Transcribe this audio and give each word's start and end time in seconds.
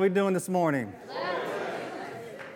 we 0.00 0.08
doing 0.08 0.32
this 0.32 0.48
morning? 0.48 0.90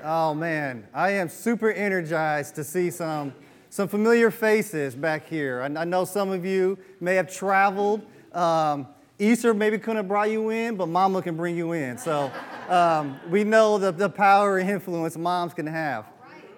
Oh 0.03 0.33
man, 0.33 0.89
I 0.95 1.11
am 1.11 1.29
super 1.29 1.71
energized 1.71 2.55
to 2.55 2.65
see 2.65 2.91
some 2.91 3.35
some 3.69 3.87
familiar 3.87 4.31
faces 4.31 4.95
back 4.95 5.27
here. 5.29 5.61
I, 5.61 5.67
I 5.67 5.85
know 5.85 6.07
some 6.07 6.31
of 6.31 6.47
you 6.47 6.79
may 7.01 7.17
have 7.17 7.31
traveled. 7.31 8.07
Um, 8.33 8.87
Easter 9.19 9.53
maybe 9.53 9.77
couldn't 9.79 9.97
have 9.97 10.09
brought 10.09 10.31
you 10.31 10.49
in, 10.49 10.77
but 10.77 10.87
Mama 10.87 11.21
can 11.21 11.37
bring 11.37 11.55
you 11.55 11.73
in. 11.73 11.99
So 11.99 12.33
um, 12.71 13.21
we 13.29 13.45
know 13.45 13.77
the, 13.77 13.93
the 13.93 14.09
power 14.09 14.57
and 14.57 14.71
influence 14.71 15.19
moms 15.19 15.53
can 15.53 15.67
have. 15.67 16.07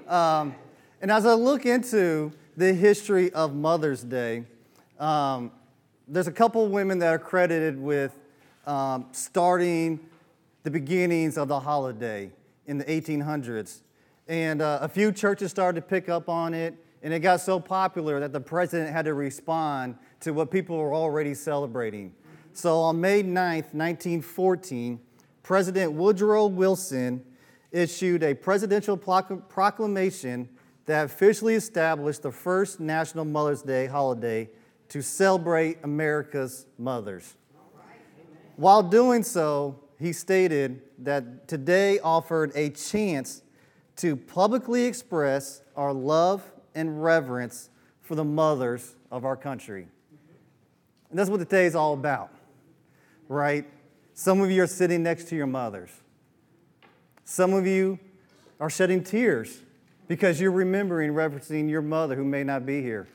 Um, 0.07 0.55
and 1.03 1.11
as 1.11 1.27
I 1.27 1.35
look 1.35 1.67
into 1.67 2.33
the 2.57 2.73
history 2.73 3.33
of 3.33 3.57
Mother's 3.57 4.05
Day, 4.05 4.45
um, 5.01 5.51
there's 6.07 6.29
a 6.29 6.33
couple 6.33 6.69
women 6.69 7.01
that 7.01 7.09
are 7.09 7.19
credited 7.19 7.77
with 7.77 8.17
um, 8.67 9.07
starting 9.11 9.99
the 10.67 10.71
beginnings 10.73 11.39
of 11.39 11.47
the 11.47 11.61
holiday 11.61 12.29
in 12.67 12.77
the 12.77 12.85
1800s. 12.87 13.83
And 14.27 14.61
uh, 14.61 14.81
a 14.83 14.89
few 14.89 15.13
churches 15.13 15.53
started 15.53 15.81
to 15.81 15.87
pick 15.87 16.09
up 16.09 16.29
on 16.29 16.55
it, 16.55 16.75
and 17.05 17.15
it 17.15 17.21
got 17.21 17.41
so 17.41 17.61
popular 17.61 18.19
that 18.19 18.33
the 18.33 18.41
president 18.41 18.91
had 18.91 19.05
to 19.05 19.15
respond 19.15 19.95
to 20.23 20.33
what 20.33 20.51
people 20.51 20.77
were 20.77 20.93
already 20.93 21.35
celebrating. 21.35 22.13
So 22.53 22.81
on 22.81 23.01
May 23.01 23.23
9th, 23.23 23.75
1914, 23.75 24.99
President 25.45 25.93
Woodrow 25.93 26.49
Wilson 26.49 27.25
issued 27.71 28.25
a 28.25 28.35
presidential 28.35 28.97
proclamation 28.97 30.49
that 30.87 31.05
officially 31.05 31.55
established 31.55 32.23
the 32.23 32.33
first 32.33 32.81
National 32.81 33.25
Mother's 33.25 33.63
Day 33.63 33.87
holiday 33.87 34.51
to 34.89 35.01
celebrate 35.01 35.79
America's 35.85 36.67
mothers. 36.77 37.37
While 38.57 38.83
doing 38.83 39.23
so, 39.23 39.79
he 39.99 40.13
stated 40.13 40.83
that 40.99 41.49
today 41.49 41.99
offered 41.99 42.53
a 42.55 42.71
chance 42.71 43.43
to 43.97 44.17
publicly 44.17 44.85
express 44.85 45.63
our 45.75 45.93
love 45.93 46.43
and 46.75 47.03
reverence 47.03 47.71
for 48.03 48.15
the 48.15 48.25
mothers 48.25 48.95
of 49.11 49.25
our 49.25 49.37
country. 49.37 49.89
And 51.11 51.19
that's 51.19 51.31
what 51.31 51.39
today 51.39 51.67
is 51.67 51.75
all 51.75 51.95
about, 51.95 52.31
right? 53.29 53.65
Some 54.13 54.41
of 54.41 54.51
you 54.51 54.63
are 54.63 54.67
sitting 54.67 55.03
next 55.03 55.29
to 55.29 55.37
your 55.37 55.47
mothers. 55.47 55.91
Some 57.25 57.55
of 57.55 57.67
you 57.67 57.99
are 58.61 58.71
shedding 58.71 59.03
tears 59.03 59.61
because 60.09 60.41
you're 60.41 60.53
remembering, 60.53 61.13
referencing 61.13 61.69
your 61.69 61.83
mother 61.83 62.15
who 62.15 62.25
may 62.25 62.45
not 62.45 62.67
be 62.67 62.83
here. 62.83 63.09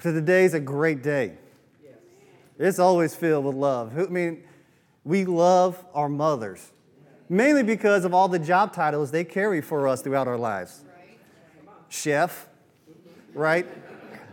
So 0.00 0.12
today 0.12 0.44
is 0.44 0.54
a 0.54 0.60
great 0.60 1.02
day. 1.02 1.36
It's 2.60 2.78
always 2.78 3.14
filled 3.14 3.46
with 3.46 3.54
love. 3.54 3.98
I 3.98 4.02
mean, 4.08 4.44
we 5.02 5.24
love 5.24 5.82
our 5.94 6.10
mothers, 6.10 6.72
mainly 7.26 7.62
because 7.62 8.04
of 8.04 8.12
all 8.12 8.28
the 8.28 8.38
job 8.38 8.74
titles 8.74 9.10
they 9.10 9.24
carry 9.24 9.62
for 9.62 9.88
us 9.88 10.02
throughout 10.02 10.28
our 10.28 10.36
lives. 10.36 10.84
Chef, 11.88 12.48
right? 13.32 13.66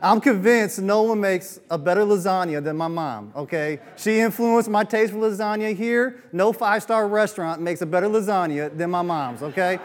I'm 0.02 0.20
convinced 0.20 0.80
no 0.80 1.04
one 1.04 1.22
makes 1.22 1.62
a 1.72 1.78
better 1.78 2.02
lasagna 2.02 2.62
than 2.62 2.76
my 2.76 2.90
mom, 2.90 3.32
okay? 3.34 3.80
She 3.96 4.20
influenced 4.20 4.70
my 4.70 4.84
taste 4.84 5.14
for 5.14 5.20
lasagna 5.20 5.74
here. 5.74 6.22
No 6.34 6.52
five 6.52 6.84
star 6.84 7.08
restaurant 7.08 7.62
makes 7.62 7.82
a 7.82 7.86
better 7.86 8.08
lasagna 8.08 8.78
than 8.78 8.92
my 8.92 9.04
mom's, 9.04 9.42
okay? 9.42 9.80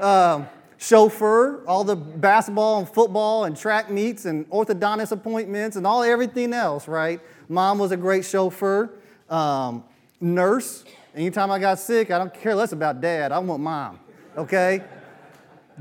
Um, 0.00 0.48
chauffeur, 0.78 1.62
all 1.66 1.84
the 1.84 1.94
basketball 1.94 2.78
and 2.78 2.88
football 2.88 3.44
and 3.44 3.54
track 3.54 3.90
meets 3.90 4.24
and 4.24 4.48
orthodontist 4.48 5.12
appointments 5.12 5.76
and 5.76 5.86
all 5.86 6.02
everything 6.02 6.54
else, 6.54 6.88
right? 6.88 7.20
Mom 7.48 7.78
was 7.78 7.92
a 7.92 7.96
great 7.96 8.24
chauffeur, 8.24 8.90
um, 9.28 9.84
nurse. 10.20 10.84
Anytime 11.14 11.50
I 11.50 11.58
got 11.58 11.78
sick, 11.78 12.10
I 12.10 12.18
don't 12.18 12.32
care 12.32 12.54
less 12.54 12.72
about 12.72 13.00
dad. 13.00 13.32
I 13.32 13.38
want 13.38 13.62
mom, 13.62 14.00
okay? 14.36 14.82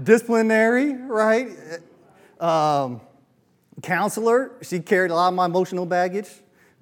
Disciplinary, 0.01 0.93
right? 0.93 1.49
Um, 2.39 3.01
counselor, 3.81 4.53
she 4.61 4.79
carried 4.79 5.11
a 5.11 5.15
lot 5.15 5.29
of 5.29 5.33
my 5.33 5.45
emotional 5.45 5.85
baggage 5.85 6.29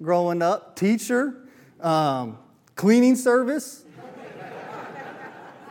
growing 0.02 0.42
up. 0.42 0.76
Teacher, 0.76 1.34
um, 1.80 2.38
cleaning 2.76 3.16
service, 3.16 3.84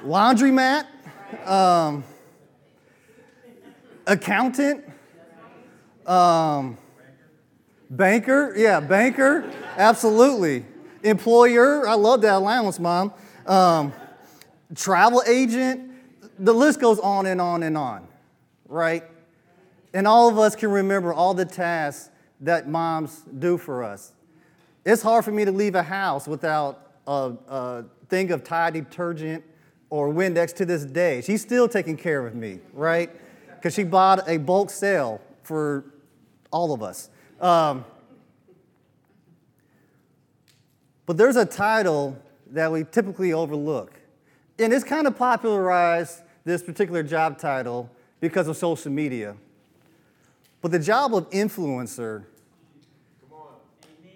laundromat. 0.03 0.87
Um, 1.45 2.03
accountant, 4.05 4.83
um, 6.05 6.77
banker, 7.97 8.53
yeah, 8.55 8.79
banker, 8.79 9.49
absolutely. 9.77 10.65
Employer, 11.03 11.87
I 11.87 11.95
love 11.95 12.21
that 12.21 12.35
allowance, 12.35 12.79
mom. 12.79 13.13
Um, 13.45 13.93
travel 14.75 15.21
agent, 15.27 15.91
the 16.39 16.53
list 16.53 16.79
goes 16.79 16.99
on 16.99 17.25
and 17.25 17.41
on 17.41 17.63
and 17.63 17.77
on, 17.77 18.07
right? 18.67 19.03
And 19.93 20.07
all 20.07 20.29
of 20.29 20.37
us 20.37 20.55
can 20.55 20.71
remember 20.71 21.13
all 21.13 21.33
the 21.33 21.45
tasks 21.45 22.09
that 22.41 22.67
moms 22.67 23.23
do 23.39 23.57
for 23.57 23.83
us. 23.83 24.13
It's 24.85 25.01
hard 25.01 25.23
for 25.23 25.31
me 25.31 25.45
to 25.45 25.51
leave 25.51 25.75
a 25.75 25.83
house 25.83 26.27
without 26.27 26.91
a, 27.07 27.33
a 27.47 27.85
thing 28.09 28.31
of 28.31 28.43
Tide 28.43 28.73
detergent 28.73 29.43
or 29.89 30.09
Windex 30.09 30.53
to 30.55 30.65
this 30.65 30.85
day. 30.85 31.21
She's 31.21 31.41
still 31.41 31.67
taking 31.67 31.95
care 31.95 32.25
of 32.25 32.35
me, 32.35 32.59
right? 32.73 33.11
because 33.63 33.73
she 33.73 33.83
bought 33.85 34.27
a 34.27 34.35
bulk 34.35 34.69
sale 34.69 35.21
for 35.41 35.85
all 36.51 36.73
of 36.73 36.83
us. 36.83 37.09
Um, 37.43 37.83
but 41.05 41.17
there's 41.17 41.35
a 41.35 41.45
title 41.45 42.17
that 42.51 42.71
we 42.71 42.85
typically 42.89 43.33
overlook. 43.33 43.99
And 44.57 44.71
it's 44.71 44.85
kind 44.85 45.07
of 45.07 45.17
popularized 45.17 46.21
this 46.45 46.63
particular 46.63 47.03
job 47.03 47.37
title 47.37 47.91
because 48.21 48.47
of 48.47 48.55
social 48.55 48.91
media. 48.91 49.35
But 50.61 50.71
the 50.71 50.79
job 50.79 51.13
of 51.13 51.29
influencer, 51.31 52.23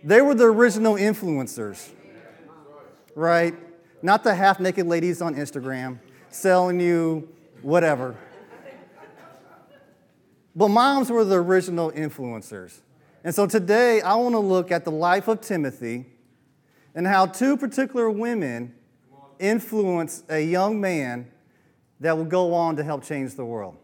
they 0.05 0.21
were 0.21 0.33
the 0.33 0.45
original 0.45 0.95
influencers, 0.95 1.89
right? 3.13 3.53
Not 4.01 4.23
the 4.23 4.33
half 4.33 4.61
naked 4.61 4.87
ladies 4.87 5.21
on 5.21 5.35
Instagram 5.35 5.99
selling 6.29 6.79
you 6.79 7.27
whatever. 7.61 8.15
But 10.55 10.69
moms 10.69 11.09
were 11.09 11.25
the 11.25 11.35
original 11.35 11.91
influencers. 11.91 12.79
And 13.23 13.33
so 13.33 13.45
today 13.47 14.01
I 14.01 14.15
want 14.15 14.33
to 14.33 14.39
look 14.39 14.71
at 14.71 14.85
the 14.85 14.91
life 14.91 15.27
of 15.27 15.41
Timothy 15.41 16.05
and 16.95 17.05
how 17.05 17.25
two 17.25 17.57
particular 17.57 18.09
women 18.09 18.73
influence 19.39 20.23
a 20.29 20.39
young 20.39 20.79
man 20.79 21.29
that 21.99 22.17
will 22.17 22.25
go 22.25 22.53
on 22.53 22.75
to 22.75 22.83
help 22.83 23.03
change 23.03 23.35
the 23.35 23.45
world. 23.45 23.77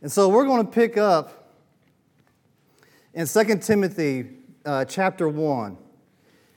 And 0.00 0.10
so 0.10 0.28
we're 0.28 0.44
going 0.44 0.64
to 0.64 0.70
pick 0.70 0.96
up 0.96 1.52
in 3.14 3.26
2 3.26 3.58
Timothy 3.58 4.30
uh, 4.64 4.84
chapter 4.84 5.28
1. 5.28 5.76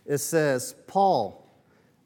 It 0.06 0.20
says, 0.20 0.76
Paul, 0.88 1.50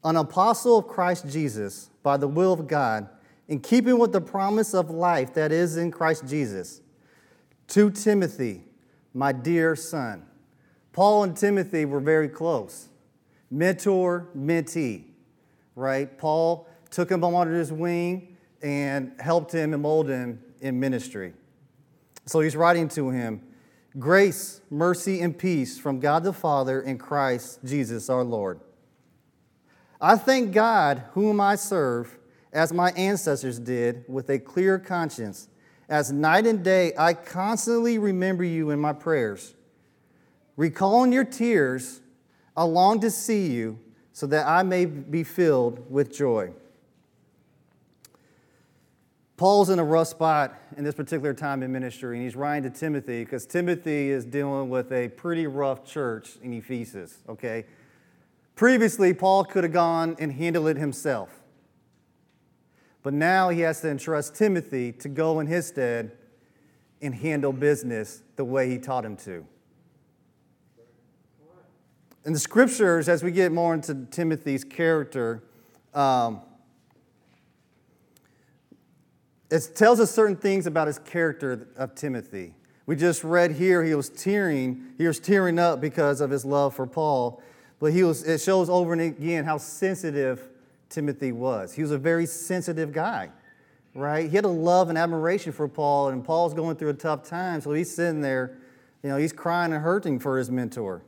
an 0.04 0.16
apostle 0.16 0.78
of 0.78 0.86
Christ 0.86 1.28
Jesus, 1.28 1.90
by 2.02 2.16
the 2.16 2.28
will 2.28 2.52
of 2.52 2.66
God, 2.66 3.08
in 3.48 3.60
keeping 3.60 3.98
with 3.98 4.12
the 4.12 4.20
promise 4.20 4.74
of 4.74 4.90
life 4.90 5.34
that 5.34 5.52
is 5.52 5.76
in 5.76 5.90
Christ 5.90 6.26
Jesus 6.26 6.80
to 7.68 7.90
Timothy, 7.90 8.64
my 9.16 9.32
dear 9.32 9.74
son. 9.74 10.22
Paul 10.92 11.24
and 11.24 11.34
Timothy 11.34 11.86
were 11.86 12.00
very 12.00 12.28
close. 12.28 12.88
Mentor, 13.50 14.28
mentee, 14.36 15.04
right? 15.74 16.18
Paul 16.18 16.68
took 16.90 17.10
him 17.10 17.24
under 17.24 17.54
his 17.54 17.72
wing 17.72 18.36
and 18.60 19.14
helped 19.18 19.52
him 19.52 19.72
and 19.72 19.82
molded 19.82 20.12
him 20.12 20.42
in 20.60 20.78
ministry. 20.78 21.32
So 22.26 22.40
he's 22.40 22.56
writing 22.56 22.88
to 22.90 23.08
him 23.10 23.40
Grace, 23.98 24.60
mercy, 24.68 25.22
and 25.22 25.36
peace 25.36 25.78
from 25.78 25.98
God 25.98 26.22
the 26.22 26.34
Father 26.34 26.82
and 26.82 27.00
Christ 27.00 27.60
Jesus 27.64 28.10
our 28.10 28.22
Lord. 28.22 28.60
I 29.98 30.16
thank 30.16 30.52
God, 30.52 31.04
whom 31.12 31.40
I 31.40 31.56
serve, 31.56 32.18
as 32.52 32.70
my 32.70 32.90
ancestors 32.90 33.58
did, 33.58 34.04
with 34.08 34.28
a 34.28 34.38
clear 34.38 34.78
conscience 34.78 35.48
as 35.88 36.10
night 36.10 36.46
and 36.46 36.64
day, 36.64 36.92
I 36.98 37.14
constantly 37.14 37.98
remember 37.98 38.44
you 38.44 38.70
in 38.70 38.80
my 38.80 38.92
prayers. 38.92 39.54
Recalling 40.56 41.12
your 41.12 41.24
tears, 41.24 42.00
I 42.56 42.64
long 42.64 43.00
to 43.00 43.10
see 43.10 43.46
you 43.48 43.78
so 44.12 44.26
that 44.26 44.46
I 44.46 44.62
may 44.62 44.86
be 44.86 45.22
filled 45.22 45.90
with 45.90 46.14
joy. 46.14 46.52
Paul's 49.36 49.68
in 49.68 49.78
a 49.78 49.84
rough 49.84 50.08
spot 50.08 50.58
in 50.78 50.84
this 50.84 50.94
particular 50.94 51.34
time 51.34 51.62
in 51.62 51.70
ministry, 51.70 52.16
and 52.16 52.24
he's 52.24 52.34
writing 52.34 52.70
to 52.70 52.78
Timothy 52.78 53.22
because 53.22 53.44
Timothy 53.44 54.08
is 54.08 54.24
dealing 54.24 54.70
with 54.70 54.90
a 54.92 55.08
pretty 55.08 55.46
rough 55.46 55.84
church 55.84 56.38
in 56.42 56.54
Ephesus, 56.54 57.18
okay? 57.28 57.66
Previously, 58.54 59.12
Paul 59.12 59.44
could 59.44 59.64
have 59.64 59.74
gone 59.74 60.16
and 60.18 60.32
handled 60.32 60.68
it 60.68 60.78
himself. 60.78 61.42
But 63.06 63.14
now 63.14 63.50
he 63.50 63.60
has 63.60 63.82
to 63.82 63.88
entrust 63.88 64.34
Timothy 64.34 64.90
to 64.90 65.08
go 65.08 65.38
in 65.38 65.46
his 65.46 65.68
stead 65.68 66.10
and 67.00 67.14
handle 67.14 67.52
business 67.52 68.20
the 68.34 68.44
way 68.44 68.68
he 68.68 68.78
taught 68.78 69.04
him 69.04 69.16
to. 69.18 69.46
in 72.24 72.32
the 72.32 72.38
scriptures, 72.40 73.08
as 73.08 73.22
we 73.22 73.30
get 73.30 73.52
more 73.52 73.74
into 73.74 74.06
Timothy's 74.10 74.64
character, 74.64 75.44
um, 75.94 76.40
it 79.52 79.70
tells 79.76 80.00
us 80.00 80.10
certain 80.10 80.34
things 80.34 80.66
about 80.66 80.88
his 80.88 80.98
character 80.98 81.68
of 81.76 81.94
Timothy. 81.94 82.56
We 82.86 82.96
just 82.96 83.22
read 83.22 83.52
here 83.52 83.84
he 83.84 83.94
was 83.94 84.08
tearing, 84.08 84.94
he 84.98 85.06
was 85.06 85.20
tearing 85.20 85.60
up 85.60 85.80
because 85.80 86.20
of 86.20 86.30
his 86.30 86.44
love 86.44 86.74
for 86.74 86.88
Paul, 86.88 87.40
but 87.78 87.92
he 87.92 88.02
was, 88.02 88.24
it 88.24 88.40
shows 88.40 88.68
over 88.68 88.92
and 88.92 89.00
again 89.00 89.44
how 89.44 89.58
sensitive 89.58 90.48
Timothy 90.88 91.32
was. 91.32 91.74
He 91.74 91.82
was 91.82 91.90
a 91.90 91.98
very 91.98 92.26
sensitive 92.26 92.92
guy, 92.92 93.30
right? 93.94 94.28
He 94.28 94.36
had 94.36 94.44
a 94.44 94.48
love 94.48 94.88
and 94.88 94.96
admiration 94.96 95.52
for 95.52 95.68
Paul, 95.68 96.08
and 96.08 96.24
Paul's 96.24 96.54
going 96.54 96.76
through 96.76 96.90
a 96.90 96.94
tough 96.94 97.28
time, 97.28 97.60
so 97.60 97.72
he's 97.72 97.94
sitting 97.94 98.20
there, 98.20 98.58
you 99.02 99.10
know, 99.10 99.16
he's 99.16 99.32
crying 99.32 99.72
and 99.72 99.82
hurting 99.82 100.18
for 100.18 100.38
his 100.38 100.50
mentor. 100.50 101.02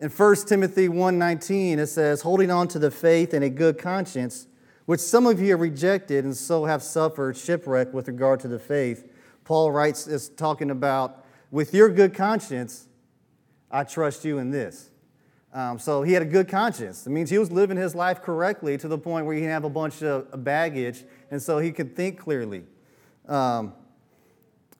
In 0.00 0.08
1 0.08 0.48
Timothy 0.48 0.88
1:19 0.88 1.78
it 1.78 1.88
says, 1.88 2.22
"Holding 2.22 2.50
on 2.50 2.68
to 2.68 2.78
the 2.78 2.90
faith 2.90 3.34
and 3.34 3.44
a 3.44 3.50
good 3.50 3.76
conscience, 3.76 4.46
which 4.86 5.00
some 5.00 5.26
of 5.26 5.40
you 5.40 5.50
have 5.50 5.60
rejected 5.60 6.24
and 6.24 6.34
so 6.34 6.64
have 6.64 6.82
suffered 6.82 7.36
shipwreck 7.36 7.92
with 7.92 8.08
regard 8.08 8.40
to 8.40 8.48
the 8.48 8.58
faith." 8.58 9.06
Paul 9.44 9.72
writes 9.72 10.06
is 10.06 10.28
talking 10.30 10.70
about 10.70 11.24
with 11.50 11.74
your 11.74 11.88
good 11.88 12.14
conscience, 12.14 12.86
I 13.70 13.84
trust 13.84 14.24
you 14.24 14.38
in 14.38 14.50
this. 14.50 14.89
Um, 15.52 15.78
so 15.78 16.02
he 16.02 16.12
had 16.12 16.22
a 16.22 16.26
good 16.26 16.48
conscience. 16.48 17.06
It 17.06 17.10
means 17.10 17.28
he 17.28 17.38
was 17.38 17.50
living 17.50 17.76
his 17.76 17.94
life 17.94 18.22
correctly 18.22 18.78
to 18.78 18.86
the 18.86 18.98
point 18.98 19.26
where 19.26 19.34
he 19.34 19.40
didn't 19.40 19.52
have 19.52 19.64
a 19.64 19.70
bunch 19.70 20.02
of 20.02 20.44
baggage, 20.44 21.04
and 21.30 21.42
so 21.42 21.58
he 21.58 21.72
could 21.72 21.96
think 21.96 22.18
clearly. 22.18 22.64
Um, 23.28 23.74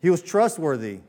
he 0.00 0.10
was 0.10 0.22
trustworthy. 0.22 1.00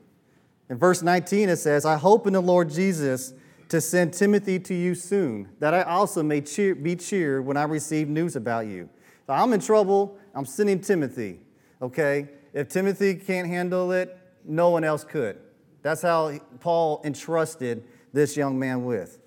In 0.70 0.78
verse 0.78 1.02
19, 1.02 1.50
it 1.50 1.58
says, 1.58 1.86
I 1.86 1.98
hope 1.98 2.28
in 2.28 2.34
the 2.34 2.42
Lord 2.42 2.70
Jesus 2.70 3.34
to 3.70 3.80
send 3.80 4.14
Timothy 4.14 4.60
to 4.60 4.74
you 4.74 4.96
soon, 4.96 5.48
that 5.60 5.74
I 5.74 5.84
also 5.84 6.22
may 6.24 6.42
cheer, 6.42 6.76
be 6.76 6.96
cheered 6.96 7.46
when 7.46 7.56
I 7.56 7.64
receive 7.64 8.10
news 8.10 8.36
about 8.36 8.66
you. 8.66 8.90
So 9.28 9.34
I'm 9.34 9.54
in 9.54 9.62
trouble, 9.62 10.18
I'm 10.36 10.46
sending 10.46 10.82
Timothy, 10.82 11.40
okay? 11.82 12.28
If 12.54 12.68
Timothy 12.68 13.16
can't 13.16 13.48
handle 13.48 13.94
it, 13.94 14.18
no 14.44 14.72
one 14.72 14.84
else 14.84 15.06
could. 15.06 15.38
That's 15.84 16.02
how 16.02 16.38
Paul 16.60 17.02
entrusted 17.06 17.86
this 18.12 18.36
young 18.36 18.60
man 18.60 18.84
with. 18.84 19.21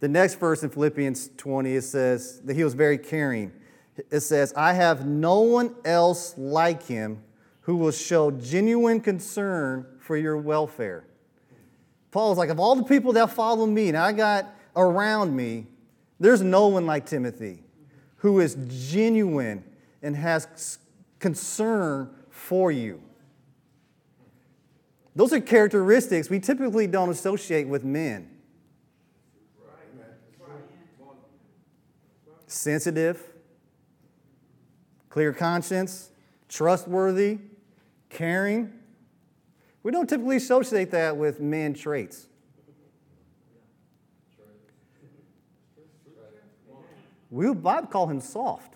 The 0.00 0.08
next 0.08 0.36
verse 0.36 0.62
in 0.62 0.70
Philippians 0.70 1.30
20, 1.36 1.76
it 1.76 1.82
says 1.82 2.40
that 2.40 2.56
he 2.56 2.64
was 2.64 2.74
very 2.74 2.98
caring. 2.98 3.52
It 4.10 4.20
says, 4.20 4.52
I 4.56 4.72
have 4.72 5.06
no 5.06 5.40
one 5.40 5.74
else 5.84 6.34
like 6.38 6.82
him 6.82 7.22
who 7.62 7.76
will 7.76 7.90
show 7.90 8.30
genuine 8.30 9.00
concern 9.00 9.86
for 10.00 10.16
your 10.16 10.38
welfare. 10.38 11.04
Paul's 12.10 12.38
like, 12.38 12.48
of 12.48 12.58
all 12.58 12.74
the 12.74 12.82
people 12.82 13.12
that 13.12 13.30
follow 13.30 13.66
me 13.66 13.88
and 13.88 13.96
I 13.96 14.12
got 14.12 14.46
around 14.74 15.36
me, 15.36 15.66
there's 16.18 16.42
no 16.42 16.68
one 16.68 16.86
like 16.86 17.06
Timothy 17.06 17.62
who 18.16 18.40
is 18.40 18.56
genuine 18.90 19.64
and 20.02 20.16
has 20.16 20.78
concern 21.18 22.10
for 22.30 22.72
you. 22.72 23.00
Those 25.14 25.32
are 25.32 25.40
characteristics 25.40 26.30
we 26.30 26.40
typically 26.40 26.86
don't 26.86 27.10
associate 27.10 27.68
with 27.68 27.84
men. 27.84 28.30
Sensitive, 32.50 33.22
clear 35.08 35.32
conscience, 35.32 36.10
trustworthy, 36.48 37.38
caring. 38.08 38.72
We 39.84 39.92
don't 39.92 40.08
typically 40.08 40.34
associate 40.34 40.90
that 40.90 41.16
with 41.16 41.38
men 41.38 41.74
traits. 41.74 42.26
We 47.30 47.48
would 47.48 47.88
call 47.88 48.08
him 48.08 48.20
soft. 48.20 48.74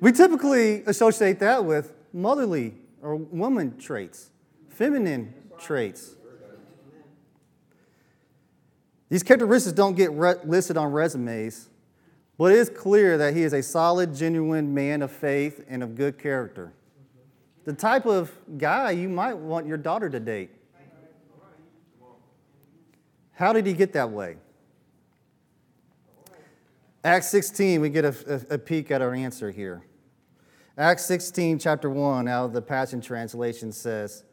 We 0.00 0.12
typically 0.12 0.82
associate 0.84 1.40
that 1.40 1.66
with 1.66 1.92
motherly 2.14 2.72
or 3.02 3.16
woman 3.16 3.76
traits, 3.76 4.30
feminine 4.70 5.34
traits. 5.60 6.16
These 9.08 9.22
characteristics 9.24 9.74
don't 9.74 9.96
get 9.96 10.12
re- 10.12 10.36
listed 10.44 10.76
on 10.76 10.92
resumes, 10.92 11.68
but 12.38 12.52
it 12.52 12.58
is 12.58 12.70
clear 12.70 13.18
that 13.18 13.34
he 13.34 13.42
is 13.42 13.52
a 13.52 13.62
solid, 13.62 14.14
genuine 14.14 14.72
man 14.72 15.02
of 15.02 15.10
faith 15.10 15.64
and 15.68 15.82
of 15.82 15.96
good 15.96 16.18
character. 16.18 16.72
The 17.64 17.72
type 17.72 18.06
of 18.06 18.32
guy 18.56 18.92
you 18.92 19.08
might 19.08 19.34
want 19.34 19.66
your 19.66 19.76
daughter 19.76 20.08
to 20.08 20.20
date. 20.20 20.50
How 23.32 23.52
did 23.52 23.66
he 23.66 23.72
get 23.72 23.92
that 23.94 24.10
way? 24.10 24.36
Acts 27.02 27.28
16, 27.30 27.80
we 27.80 27.88
get 27.88 28.04
a, 28.04 28.44
a, 28.50 28.54
a 28.54 28.58
peek 28.58 28.90
at 28.90 29.00
our 29.00 29.14
answer 29.14 29.50
here. 29.50 29.82
Acts 30.76 31.04
16, 31.06 31.58
chapter 31.58 31.90
1, 31.90 32.28
out 32.28 32.44
of 32.44 32.52
the 32.52 32.62
Passion 32.62 33.00
Translation 33.00 33.72
says 33.72 34.24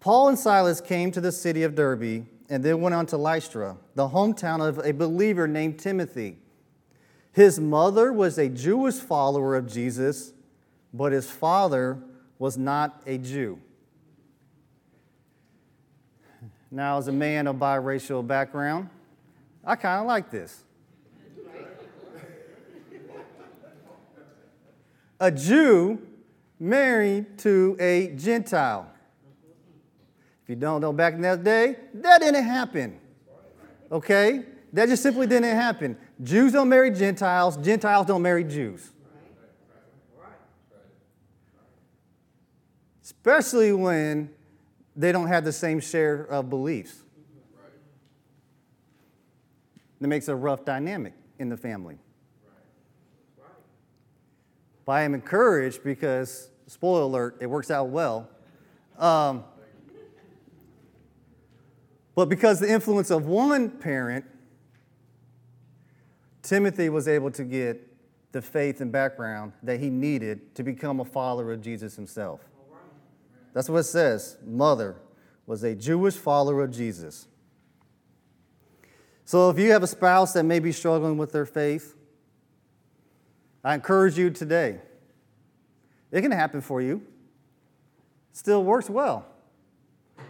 Paul 0.00 0.28
and 0.28 0.38
Silas 0.38 0.80
came 0.80 1.10
to 1.12 1.20
the 1.20 1.32
city 1.32 1.62
of 1.62 1.74
Derbe 1.74 2.26
and 2.48 2.64
then 2.64 2.80
went 2.80 2.94
on 2.94 3.06
to 3.06 3.16
Lystra, 3.16 3.76
the 3.94 4.08
hometown 4.08 4.66
of 4.66 4.78
a 4.84 4.92
believer 4.92 5.48
named 5.48 5.78
Timothy. 5.78 6.38
His 7.32 7.58
mother 7.58 8.12
was 8.12 8.38
a 8.38 8.48
Jewish 8.48 8.94
follower 8.94 9.56
of 9.56 9.70
Jesus, 9.70 10.32
but 10.94 11.12
his 11.12 11.30
father 11.30 11.98
was 12.38 12.56
not 12.56 13.02
a 13.06 13.18
Jew. 13.18 13.60
Now, 16.70 16.98
as 16.98 17.08
a 17.08 17.12
man 17.12 17.46
of 17.46 17.56
biracial 17.56 18.26
background, 18.26 18.90
I 19.64 19.76
kind 19.76 20.00
of 20.00 20.06
like 20.06 20.30
this. 20.30 20.64
a 25.18 25.30
Jew 25.30 25.98
married 26.58 27.38
to 27.38 27.76
a 27.78 28.08
Gentile. 28.16 28.90
If 30.46 30.50
you 30.50 30.54
don't 30.54 30.80
know, 30.80 30.92
back 30.92 31.14
in 31.14 31.22
that 31.22 31.42
day, 31.42 31.74
that 31.94 32.20
didn't 32.20 32.44
happen. 32.44 33.00
Okay? 33.90 34.44
That 34.72 34.88
just 34.88 35.02
simply 35.02 35.26
didn't 35.26 35.56
happen. 35.56 35.96
Jews 36.22 36.52
don't 36.52 36.68
marry 36.68 36.92
Gentiles, 36.92 37.56
Gentiles 37.56 38.06
don't 38.06 38.22
marry 38.22 38.44
Jews. 38.44 38.92
Especially 43.02 43.72
when 43.72 44.30
they 44.94 45.10
don't 45.10 45.26
have 45.26 45.44
the 45.44 45.52
same 45.52 45.80
share 45.80 46.22
of 46.22 46.48
beliefs. 46.48 46.94
That 50.00 50.06
makes 50.06 50.28
a 50.28 50.36
rough 50.36 50.64
dynamic 50.64 51.14
in 51.40 51.48
the 51.48 51.56
family. 51.56 51.98
But 54.84 54.92
I 54.92 55.02
am 55.02 55.12
encouraged 55.12 55.82
because, 55.82 56.50
spoiler 56.68 57.00
alert, 57.00 57.38
it 57.40 57.46
works 57.46 57.72
out 57.72 57.88
well. 57.88 58.30
Um, 58.96 59.42
but 62.16 62.28
because 62.28 62.58
the 62.58 62.68
influence 62.68 63.10
of 63.10 63.26
one 63.26 63.70
parent, 63.70 64.24
Timothy 66.42 66.88
was 66.88 67.06
able 67.06 67.30
to 67.32 67.44
get 67.44 67.86
the 68.32 68.42
faith 68.42 68.80
and 68.80 68.90
background 68.90 69.52
that 69.62 69.78
he 69.78 69.90
needed 69.90 70.54
to 70.56 70.62
become 70.62 70.98
a 70.98 71.04
follower 71.04 71.52
of 71.52 71.60
Jesus 71.60 71.94
himself. 71.94 72.40
That's 73.52 73.68
what 73.68 73.78
it 73.78 73.84
says. 73.84 74.38
Mother 74.44 74.96
was 75.46 75.62
a 75.62 75.74
Jewish 75.74 76.14
follower 76.14 76.64
of 76.64 76.70
Jesus. 76.70 77.28
So 79.24 79.50
if 79.50 79.58
you 79.58 79.70
have 79.72 79.82
a 79.82 79.86
spouse 79.86 80.32
that 80.32 80.44
may 80.44 80.58
be 80.58 80.72
struggling 80.72 81.18
with 81.18 81.32
their 81.32 81.46
faith, 81.46 81.94
I 83.62 83.74
encourage 83.74 84.16
you 84.16 84.30
today. 84.30 84.80
It 86.12 86.22
can 86.22 86.30
happen 86.30 86.60
for 86.60 86.80
you. 86.80 87.02
Still 88.32 88.64
works 88.64 88.88
well. 88.88 89.26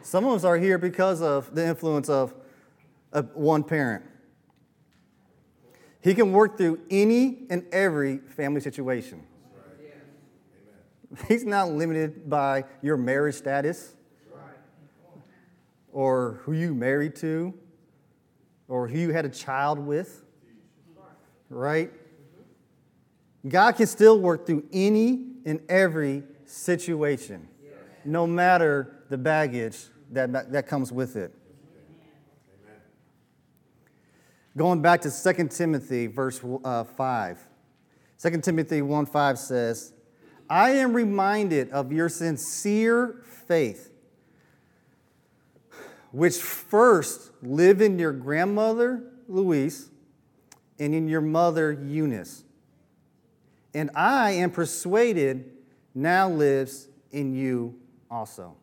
Some 0.03 0.25
of 0.25 0.33
us 0.33 0.45
are 0.45 0.57
here 0.57 0.79
because 0.79 1.21
of 1.21 1.55
the 1.55 1.67
influence 1.67 2.09
of, 2.09 2.35
one 3.33 3.65
parent. 3.65 4.05
He 6.01 6.15
can 6.15 6.33
work 6.33 6.59
through 6.59 6.81
any 6.91 7.47
and 7.49 7.65
every 7.73 8.19
family 8.19 8.61
situation. 8.61 9.23
He's 11.27 11.45
not 11.45 11.71
limited 11.71 12.29
by 12.29 12.65
your 12.83 12.97
marriage 12.97 13.37
status 13.37 13.97
or 15.93 16.41
who 16.43 16.53
you 16.53 16.75
married 16.75 17.17
to 17.17 17.55
or 18.69 18.87
who 18.87 18.99
you 18.99 19.13
had 19.13 19.25
a 19.25 19.31
child 19.31 19.79
with, 19.79 20.25
right? 21.49 21.91
God 23.49 23.73
can 23.73 23.87
still 23.87 24.21
work 24.21 24.47
through 24.47 24.65
any 24.73 25.25
and 25.47 25.61
every 25.69 26.25
situation, 26.45 27.49
no 28.05 28.27
matter 28.27 28.96
the 29.09 29.19
baggage 29.19 29.79
that, 30.13 30.53
that 30.53 30.67
comes 30.67 30.93
with 30.93 31.17
it. 31.17 31.33
Going 34.57 34.81
back 34.81 35.03
to 35.03 35.11
2 35.11 35.49
Timothy, 35.49 36.07
verse 36.07 36.41
uh, 36.65 36.85
5. 36.85 37.49
2 38.19 38.31
Timothy 38.41 38.81
1 38.81 39.07
5 39.07 39.39
says, 39.39 39.93
I 40.49 40.71
am 40.71 40.95
reminded 40.95 41.71
of 41.71 41.93
your 41.93 42.09
sincere 42.09 43.23
faith, 43.47 43.93
which 46.11 46.37
first 46.37 47.33
lived 47.43 47.83
in 47.83 47.99
your 47.99 48.13
grandmother, 48.13 49.05
Lois, 49.29 49.91
and 50.79 50.95
in 50.95 51.09
your 51.09 51.21
mother, 51.21 51.73
Eunice. 51.73 52.45
And 53.75 53.91
I 53.95 54.31
am 54.33 54.51
persuaded 54.51 55.51
now 55.95 56.31
lives 56.31 56.89
in 57.13 57.35
you 57.35 57.75
also. 58.11 58.57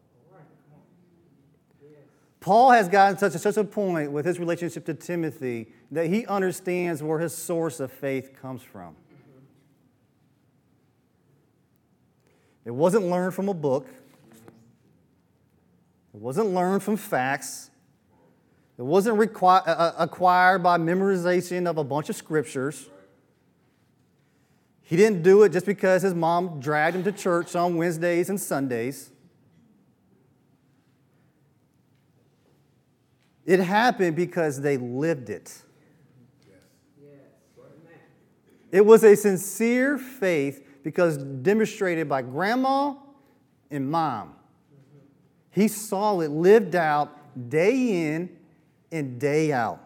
Paul 2.43 2.71
has 2.71 2.89
gotten 2.89 3.17
such 3.17 3.35
a, 3.35 3.39
such 3.39 3.55
a 3.55 3.63
point 3.63 4.11
with 4.11 4.25
his 4.25 4.37
relationship 4.37 4.85
to 4.87 4.93
Timothy 4.93 5.69
that 5.91 6.07
he 6.07 6.25
understands 6.25 7.01
where 7.01 7.17
his 7.17 7.33
source 7.33 7.79
of 7.79 7.89
faith 7.89 8.37
comes 8.41 8.61
from. 8.61 8.97
It 12.65 12.71
wasn't 12.71 13.05
learned 13.05 13.33
from 13.33 13.47
a 13.47 13.53
book. 13.53 13.87
It 16.13 16.19
wasn't 16.19 16.49
learned 16.49 16.83
from 16.83 16.97
facts. 16.97 17.71
It 18.77 18.83
wasn't 18.83 19.17
requi- 19.17 19.93
acquired 19.97 20.63
by 20.63 20.77
memorization 20.77 21.65
of 21.65 21.77
a 21.77 21.83
bunch 21.85 22.09
of 22.09 22.17
scriptures. 22.17 22.89
He 24.81 24.97
didn't 24.97 25.23
do 25.23 25.43
it 25.43 25.53
just 25.53 25.65
because 25.65 26.01
his 26.01 26.13
mom 26.13 26.59
dragged 26.59 26.97
him 26.97 27.05
to 27.05 27.13
church 27.13 27.55
on 27.55 27.77
Wednesdays 27.77 28.29
and 28.29 28.37
Sundays. 28.37 29.12
It 33.45 33.59
happened 33.59 34.15
because 34.15 34.61
they 34.61 34.77
lived 34.77 35.29
it. 35.29 35.61
It 38.71 38.83
was 38.83 39.03
a 39.03 39.15
sincere 39.15 39.97
faith 39.97 40.65
because 40.83 41.17
demonstrated 41.17 42.09
by 42.09 42.23
grandma 42.23 42.95
and 43.69 43.89
mom. 43.89 44.33
He 45.51 45.67
saw 45.67 46.19
it 46.21 46.31
lived 46.31 46.75
out 46.75 47.49
day 47.49 48.07
in 48.07 48.35
and 48.91 49.19
day 49.19 49.51
out. 49.51 49.79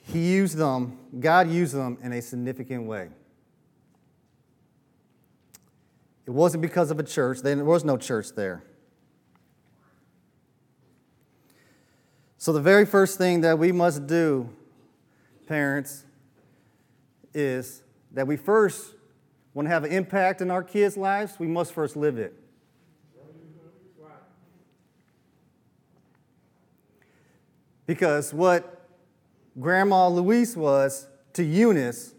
He 0.00 0.32
used 0.32 0.56
them, 0.56 0.98
God 1.20 1.50
used 1.50 1.74
them 1.74 1.98
in 2.02 2.14
a 2.14 2.22
significant 2.22 2.84
way. 2.84 3.10
It 6.28 6.34
wasn't 6.34 6.60
because 6.60 6.90
of 6.90 7.00
a 7.00 7.02
church, 7.02 7.38
there 7.40 7.64
was 7.64 7.84
no 7.84 7.96
church 7.96 8.34
there. 8.36 8.62
So, 12.36 12.52
the 12.52 12.60
very 12.60 12.84
first 12.84 13.16
thing 13.16 13.40
that 13.40 13.58
we 13.58 13.72
must 13.72 14.06
do, 14.06 14.50
parents, 15.46 16.04
is 17.32 17.82
that 18.12 18.26
we 18.26 18.36
first 18.36 18.94
want 19.54 19.68
to 19.68 19.70
have 19.70 19.84
an 19.84 19.90
impact 19.90 20.42
in 20.42 20.50
our 20.50 20.62
kids' 20.62 20.98
lives, 20.98 21.38
we 21.38 21.46
must 21.46 21.72
first 21.72 21.96
live 21.96 22.18
it. 22.18 22.34
Because 27.86 28.34
what 28.34 28.86
Grandma 29.58 30.08
Lois 30.08 30.54
was 30.54 31.08
to 31.32 31.42
Eunice, 31.42 32.12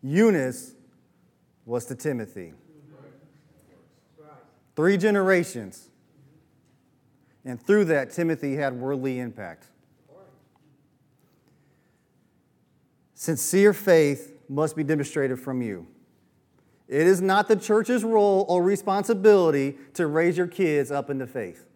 Eunice 0.00 0.76
was 1.66 1.86
to 1.86 1.96
Timothy. 1.96 2.52
Three 4.76 4.96
generations. 4.96 5.88
And 7.44 7.60
through 7.60 7.86
that, 7.86 8.10
Timothy 8.10 8.56
had 8.56 8.74
worldly 8.74 9.18
impact. 9.18 9.66
Sincere 13.14 13.72
faith 13.74 14.34
must 14.48 14.76
be 14.76 14.82
demonstrated 14.82 15.38
from 15.38 15.62
you. 15.62 15.86
It 16.88 17.06
is 17.06 17.20
not 17.20 17.48
the 17.48 17.56
church's 17.56 18.02
role 18.02 18.44
or 18.48 18.62
responsibility 18.62 19.76
to 19.94 20.06
raise 20.06 20.36
your 20.36 20.46
kids 20.46 20.90
up 20.90 21.08
in 21.08 21.18
the 21.18 21.26
faith. 21.26 21.66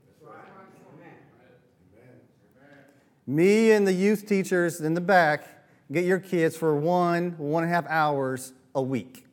Me 3.27 3.73
and 3.73 3.87
the 3.87 3.93
youth 3.93 4.27
teachers 4.27 4.81
in 4.81 4.95
the 4.95 5.01
back 5.01 5.47
get 5.93 6.05
your 6.05 6.19
kids 6.19 6.57
for 6.57 6.77
one, 6.77 7.35
one 7.39 7.63
and 7.63 7.73
a 7.73 7.75
half 7.75 7.87
hours 7.89 8.53
a 8.75 8.83
week. 8.83 9.25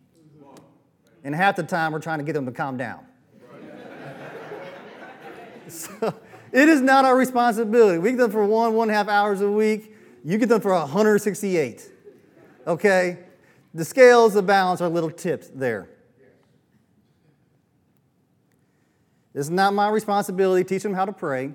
And 1.23 1.35
half 1.35 1.55
the 1.55 1.63
time, 1.63 1.91
we're 1.91 1.99
trying 1.99 2.19
to 2.19 2.23
get 2.23 2.33
them 2.33 2.45
to 2.45 2.51
calm 2.51 2.77
down. 2.77 3.05
so, 5.99 6.13
it 6.51 6.67
is 6.67 6.81
not 6.81 7.05
our 7.05 7.15
responsibility. 7.15 7.97
We 7.97 8.11
get 8.11 8.17
them 8.17 8.31
for 8.31 8.45
one, 8.45 8.73
one 8.73 8.89
and 8.89 8.95
a 8.95 8.97
half 8.97 9.07
hours 9.07 9.41
a 9.41 9.49
week. 9.49 9.95
You 10.23 10.37
get 10.37 10.49
them 10.49 10.61
for 10.61 10.73
168. 10.73 11.89
Okay? 12.67 13.19
The 13.73 13.85
scales 13.85 14.35
of 14.35 14.45
balance 14.45 14.81
are 14.81 14.89
little 14.89 15.09
tips 15.09 15.49
there. 15.53 15.89
It's 19.33 19.49
not 19.49 19.73
my 19.73 19.87
responsibility 19.89 20.63
to 20.63 20.69
teach 20.69 20.83
them 20.83 20.93
how 20.93 21.05
to 21.05 21.13
pray. 21.13 21.53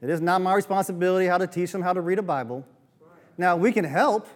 It 0.00 0.10
is 0.10 0.20
not 0.20 0.40
my 0.40 0.54
responsibility 0.54 1.26
how 1.26 1.38
to 1.38 1.46
teach 1.48 1.72
them 1.72 1.82
how 1.82 1.92
to 1.92 2.00
read 2.00 2.20
a 2.20 2.22
Bible. 2.22 2.64
Now, 3.36 3.56
we 3.56 3.72
can 3.72 3.84
help. 3.84 4.28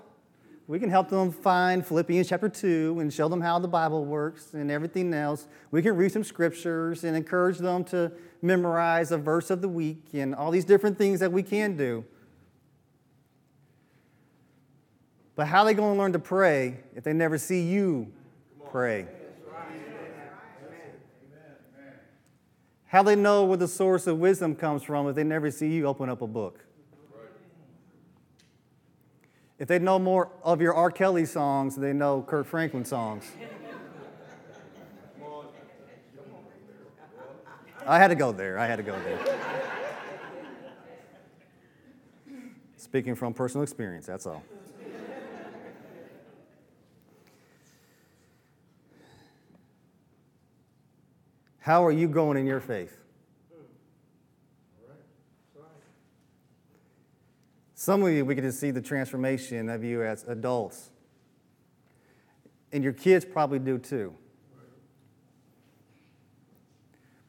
We 0.70 0.78
can 0.78 0.88
help 0.88 1.08
them 1.08 1.32
find 1.32 1.84
Philippians 1.84 2.28
chapter 2.28 2.48
2 2.48 3.00
and 3.00 3.12
show 3.12 3.28
them 3.28 3.40
how 3.40 3.58
the 3.58 3.66
Bible 3.66 4.04
works 4.04 4.54
and 4.54 4.70
everything 4.70 5.12
else. 5.12 5.48
We 5.72 5.82
can 5.82 5.96
read 5.96 6.12
some 6.12 6.22
scriptures 6.22 7.02
and 7.02 7.16
encourage 7.16 7.58
them 7.58 7.82
to 7.86 8.12
memorize 8.40 9.10
a 9.10 9.18
verse 9.18 9.50
of 9.50 9.62
the 9.62 9.68
week 9.68 10.04
and 10.12 10.32
all 10.32 10.52
these 10.52 10.64
different 10.64 10.96
things 10.96 11.18
that 11.18 11.32
we 11.32 11.42
can 11.42 11.76
do. 11.76 12.04
But 15.34 15.48
how 15.48 15.62
are 15.62 15.64
they 15.64 15.74
going 15.74 15.96
to 15.96 15.98
learn 15.98 16.12
to 16.12 16.20
pray 16.20 16.76
if 16.94 17.02
they 17.02 17.14
never 17.14 17.36
see 17.36 17.62
you 17.62 18.12
pray? 18.70 19.08
How 22.84 23.02
they 23.02 23.16
know 23.16 23.42
where 23.42 23.56
the 23.56 23.66
source 23.66 24.06
of 24.06 24.18
wisdom 24.18 24.54
comes 24.54 24.84
from 24.84 25.08
if 25.08 25.16
they 25.16 25.24
never 25.24 25.50
see 25.50 25.66
you 25.66 25.86
open 25.86 26.08
up 26.08 26.22
a 26.22 26.28
book? 26.28 26.64
If 29.60 29.68
they 29.68 29.78
know 29.78 29.98
more 29.98 30.30
of 30.42 30.62
your 30.62 30.74
R. 30.74 30.90
Kelly 30.90 31.26
songs 31.26 31.76
they 31.76 31.92
know 31.92 32.22
Kirk 32.26 32.46
Franklin 32.46 32.84
songs. 32.84 33.30
I 37.86 37.98
had 37.98 38.08
to 38.08 38.14
go 38.14 38.32
there. 38.32 38.58
I 38.58 38.66
had 38.66 38.76
to 38.76 38.82
go 38.82 38.98
there. 39.04 39.18
Speaking 42.76 43.14
from 43.14 43.34
personal 43.34 43.62
experience, 43.62 44.06
that's 44.06 44.26
all. 44.26 44.42
How 51.58 51.84
are 51.84 51.92
you 51.92 52.08
going 52.08 52.38
in 52.38 52.46
your 52.46 52.60
faith? 52.60 52.96
Some 57.80 58.02
of 58.02 58.12
you, 58.12 58.26
we 58.26 58.34
get 58.34 58.42
to 58.42 58.52
see 58.52 58.72
the 58.72 58.82
transformation 58.82 59.70
of 59.70 59.82
you 59.82 60.02
as 60.02 60.24
adults. 60.24 60.90
And 62.72 62.84
your 62.84 62.92
kids 62.92 63.24
probably 63.24 63.58
do 63.58 63.78
too. 63.78 64.12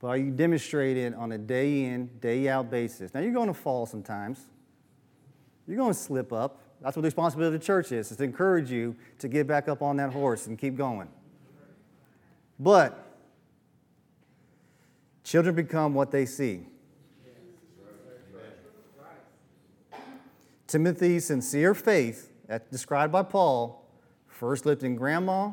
But 0.01 0.07
are 0.07 0.17
you 0.17 0.29
demonstrating 0.29 1.13
on 1.13 1.31
a 1.31 1.37
day 1.37 1.85
in, 1.85 2.07
day 2.19 2.49
out 2.49 2.69
basis? 2.69 3.13
Now, 3.13 3.21
you're 3.21 3.31
going 3.31 3.47
to 3.47 3.53
fall 3.53 3.85
sometimes. 3.85 4.41
You're 5.69 5.77
going 5.77 5.93
to 5.93 5.97
slip 5.97 6.33
up. 6.33 6.59
That's 6.81 6.97
what 6.97 7.03
the 7.03 7.07
responsibility 7.07 7.55
of 7.55 7.61
the 7.61 7.65
church 7.65 7.93
is, 7.93 8.11
is 8.11 8.17
to 8.17 8.23
encourage 8.25 8.69
you 8.69 8.97
to 9.19 9.29
get 9.29 9.47
back 9.47 9.69
up 9.69 9.81
on 9.81 9.95
that 9.97 10.11
horse 10.11 10.47
and 10.47 10.59
keep 10.59 10.75
going. 10.75 11.07
But 12.59 13.11
Children 15.23 15.55
become 15.55 15.93
what 15.93 16.11
they 16.11 16.25
see. 16.25 16.65
Timothy's 20.71 21.25
sincere 21.25 21.73
faith, 21.73 22.31
described 22.71 23.11
by 23.11 23.23
Paul, 23.23 23.85
first 24.25 24.65
lived 24.65 24.85
in 24.85 24.95
grandma, 24.95 25.51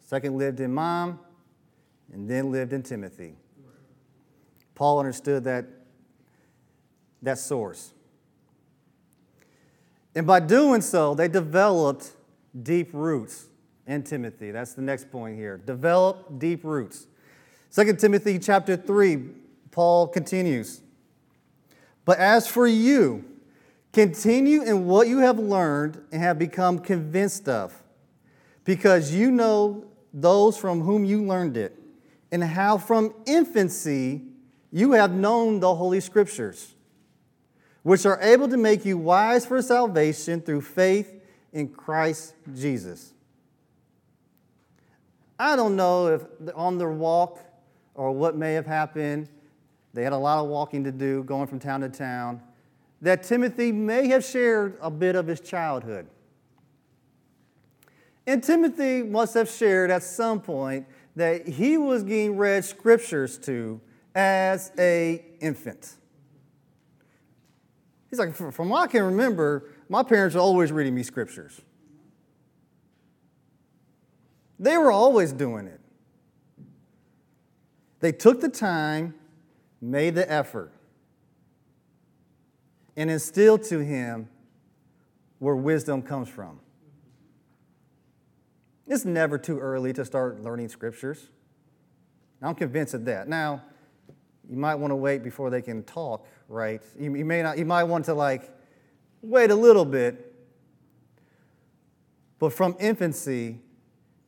second 0.00 0.36
lived 0.36 0.58
in 0.58 0.74
mom, 0.74 1.20
and 2.12 2.28
then 2.28 2.50
lived 2.50 2.72
in 2.72 2.82
Timothy. 2.82 3.36
Paul 4.74 4.98
understood 4.98 5.44
that, 5.44 5.66
that 7.22 7.38
source. 7.38 7.92
And 10.16 10.26
by 10.26 10.40
doing 10.40 10.80
so, 10.80 11.14
they 11.14 11.28
developed 11.28 12.10
deep 12.60 12.90
roots 12.92 13.46
in 13.86 14.02
Timothy. 14.02 14.50
That's 14.50 14.74
the 14.74 14.82
next 14.82 15.12
point 15.12 15.36
here. 15.36 15.58
Develop 15.58 16.40
deep 16.40 16.64
roots. 16.64 17.06
2 17.72 17.94
Timothy 17.94 18.40
chapter 18.40 18.76
3, 18.76 19.28
Paul 19.70 20.08
continues. 20.08 20.80
But 22.04 22.18
as 22.18 22.48
for 22.48 22.66
you, 22.66 23.24
continue 23.92 24.62
in 24.62 24.86
what 24.86 25.08
you 25.08 25.18
have 25.18 25.38
learned 25.38 26.02
and 26.12 26.22
have 26.22 26.38
become 26.38 26.78
convinced 26.78 27.48
of, 27.48 27.74
because 28.64 29.12
you 29.14 29.30
know 29.30 29.84
those 30.12 30.56
from 30.56 30.82
whom 30.82 31.04
you 31.04 31.22
learned 31.22 31.56
it, 31.56 31.78
and 32.30 32.44
how 32.44 32.78
from 32.78 33.14
infancy 33.26 34.22
you 34.70 34.92
have 34.92 35.12
known 35.12 35.60
the 35.60 35.74
Holy 35.74 36.00
Scriptures, 36.00 36.74
which 37.82 38.04
are 38.04 38.20
able 38.20 38.48
to 38.48 38.56
make 38.56 38.84
you 38.84 38.98
wise 38.98 39.46
for 39.46 39.62
salvation 39.62 40.40
through 40.40 40.60
faith 40.60 41.14
in 41.52 41.68
Christ 41.68 42.34
Jesus. 42.54 43.14
I 45.38 45.56
don't 45.56 45.76
know 45.76 46.08
if 46.08 46.22
on 46.54 46.78
their 46.78 46.90
walk 46.90 47.38
or 47.94 48.12
what 48.12 48.36
may 48.36 48.54
have 48.54 48.66
happened, 48.66 49.28
they 49.94 50.02
had 50.04 50.12
a 50.12 50.18
lot 50.18 50.38
of 50.42 50.48
walking 50.48 50.84
to 50.84 50.92
do, 50.92 51.24
going 51.24 51.46
from 51.46 51.58
town 51.58 51.80
to 51.80 51.88
town, 51.88 52.42
that 53.00 53.22
Timothy 53.22 53.72
may 53.72 54.08
have 54.08 54.24
shared 54.24 54.76
a 54.80 54.90
bit 54.90 55.14
of 55.14 55.26
his 55.26 55.40
childhood. 55.40 56.08
And 58.26 58.42
Timothy 58.42 59.02
must 59.02 59.34
have 59.34 59.48
shared 59.48 59.90
at 59.90 60.02
some 60.02 60.40
point 60.40 60.86
that 61.16 61.48
he 61.48 61.78
was 61.78 62.02
getting 62.02 62.36
read 62.36 62.64
scriptures 62.64 63.38
to 63.38 63.80
as 64.14 64.72
a 64.78 65.24
infant. 65.40 65.94
He's 68.10 68.18
like, 68.18 68.34
from 68.34 68.68
what 68.68 68.82
I 68.82 68.86
can 68.86 69.02
remember, 69.04 69.70
my 69.88 70.02
parents 70.02 70.34
were 70.34 70.40
always 70.40 70.72
reading 70.72 70.94
me 70.94 71.02
scriptures. 71.02 71.60
They 74.58 74.76
were 74.76 74.90
always 74.90 75.32
doing 75.32 75.66
it. 75.66 75.80
They 78.00 78.12
took 78.12 78.40
the 78.40 78.48
time, 78.48 79.14
made 79.80 80.14
the 80.14 80.30
effort, 80.30 80.72
and 82.98 83.12
instilled 83.12 83.62
to 83.62 83.78
him 83.78 84.28
where 85.38 85.54
wisdom 85.54 86.02
comes 86.02 86.28
from. 86.28 86.58
It's 88.88 89.04
never 89.04 89.38
too 89.38 89.60
early 89.60 89.92
to 89.92 90.04
start 90.04 90.42
learning 90.42 90.68
scriptures. 90.68 91.28
I'm 92.42 92.56
convinced 92.56 92.94
of 92.94 93.04
that. 93.04 93.28
Now, 93.28 93.62
you 94.50 94.56
might 94.56 94.74
want 94.74 94.90
to 94.90 94.96
wait 94.96 95.22
before 95.22 95.48
they 95.48 95.62
can 95.62 95.84
talk, 95.84 96.26
right? 96.48 96.82
You, 96.98 97.14
you 97.14 97.24
may 97.24 97.40
not, 97.40 97.56
you 97.56 97.64
might 97.64 97.84
want 97.84 98.04
to 98.06 98.14
like 98.14 98.50
wait 99.22 99.52
a 99.52 99.54
little 99.54 99.84
bit. 99.84 100.34
But 102.40 102.52
from 102.52 102.74
infancy, 102.80 103.60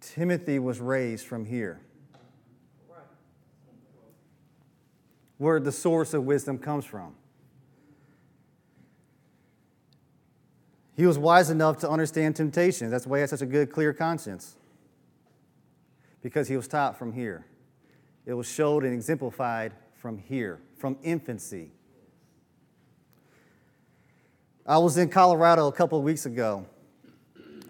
Timothy 0.00 0.60
was 0.60 0.78
raised 0.78 1.26
from 1.26 1.44
here. 1.44 1.80
Where 5.38 5.58
the 5.58 5.72
source 5.72 6.14
of 6.14 6.22
wisdom 6.22 6.58
comes 6.58 6.84
from. 6.84 7.16
He 11.00 11.06
was 11.06 11.16
wise 11.16 11.48
enough 11.48 11.78
to 11.78 11.88
understand 11.88 12.36
temptation. 12.36 12.90
That's 12.90 13.06
why 13.06 13.16
he 13.16 13.20
had 13.20 13.30
such 13.30 13.40
a 13.40 13.46
good, 13.46 13.72
clear 13.72 13.94
conscience. 13.94 14.54
Because 16.22 16.46
he 16.46 16.58
was 16.58 16.68
taught 16.68 16.98
from 16.98 17.14
here. 17.14 17.46
It 18.26 18.34
was 18.34 18.46
showed 18.46 18.84
and 18.84 18.92
exemplified 18.92 19.72
from 19.94 20.18
here, 20.18 20.60
from 20.76 20.98
infancy. 21.02 21.70
I 24.66 24.76
was 24.76 24.98
in 24.98 25.08
Colorado 25.08 25.68
a 25.68 25.72
couple 25.72 25.96
of 25.96 26.04
weeks 26.04 26.26
ago 26.26 26.66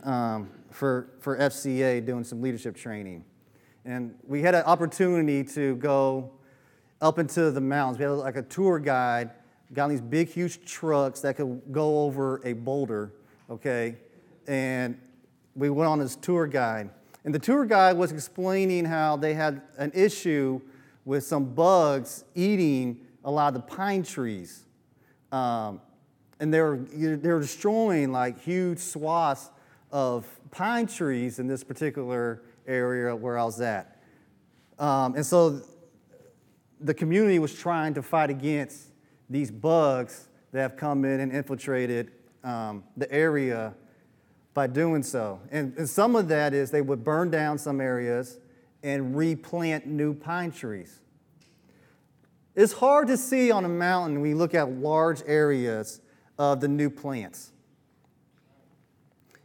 um, 0.02 0.50
for, 0.72 1.06
for 1.20 1.38
FCA 1.38 2.04
doing 2.04 2.25
some 2.25 2.42
leadership 2.42 2.75
training. 2.75 3.25
And 3.84 4.16
we 4.26 4.42
had 4.42 4.56
an 4.56 4.64
opportunity 4.64 5.44
to 5.54 5.76
go 5.76 6.32
up 7.00 7.20
into 7.20 7.52
the 7.52 7.60
mountains. 7.60 7.96
We 7.96 8.06
had 8.06 8.10
like 8.10 8.34
a 8.34 8.42
tour 8.42 8.80
guide, 8.80 9.30
got 9.72 9.84
on 9.84 9.90
these 9.90 10.00
big, 10.00 10.28
huge 10.28 10.64
trucks 10.64 11.20
that 11.20 11.37
could 11.37 11.62
go 11.70 12.00
over 12.00 12.44
a 12.44 12.54
boulder 12.54 13.12
okay? 13.50 13.97
And 14.47 14.99
we 15.54 15.71
went 15.71 15.88
on 15.88 15.99
this 15.99 16.16
tour 16.16 16.47
guide. 16.47 16.90
And 17.25 17.35
the 17.35 17.38
tour 17.38 17.66
guide 17.66 17.97
was 17.97 18.12
explaining 18.12 18.87
how 18.87 19.16
they 19.16 19.35
had 19.35 19.61
an 19.76 19.92
issue 19.95 20.61
with 21.04 21.25
some 21.25 21.45
bugs 21.54 22.25
eating 22.35 23.00
a 23.25 23.30
lot 23.30 23.49
of 23.49 23.54
the 23.54 23.75
pine 23.75 24.02
trees. 24.02 24.64
Um, 25.33 25.80
and 26.38 26.52
they 26.52 26.61
were, 26.61 26.76
they 26.76 27.28
were 27.28 27.40
destroying 27.40 28.12
like 28.12 28.40
huge 28.40 28.78
swaths 28.78 29.50
of 29.92 30.26
pine 30.50 30.87
trees 30.87 31.38
in 31.38 31.47
this 31.47 31.62
particular 31.62 32.42
area 32.66 33.14
where 33.14 33.38
I 33.38 33.45
was 33.45 33.61
at. 33.61 34.00
Um, 34.78 35.15
and 35.15 35.26
so 35.26 35.60
the 36.80 36.95
community 36.95 37.39
was 37.39 37.52
trying 37.52 37.93
to 37.95 38.02
fight 38.02 38.30
against 38.30 38.89
these 39.28 39.50
bugs 39.50 40.28
that 40.52 40.60
have 40.60 40.76
come 40.76 41.04
in 41.04 41.21
and 41.21 41.32
infiltrated 41.32 42.10
um, 42.45 42.85
the 42.97 43.11
area 43.13 43.75
by 44.55 44.67
doing 44.67 45.03
so. 45.03 45.41
And, 45.50 45.76
and 45.76 45.89
some 45.89 46.17
of 46.17 46.29
that 46.29 46.55
is 46.55 46.71
they 46.71 46.83
would 46.83 47.05
burn 47.05 47.31
down 47.31 47.59
some 47.59 47.81
areas 47.81 48.39
and 48.83 49.17
replant 49.17 49.87
new 49.87 50.15
pine 50.15 50.50
trees. 50.50 51.00
It's 52.55 52.73
hard 52.73 53.09
to 53.09 53.17
see 53.17 53.50
on 53.50 53.65
a 53.65 53.69
mountain 53.69 54.21
when 54.21 54.31
you 54.31 54.37
look 54.37 54.55
at 54.55 54.71
large 54.71 55.23
areas 55.26 56.00
of 56.39 56.61
the 56.61 56.69
new 56.69 56.91
plants. 56.91 57.53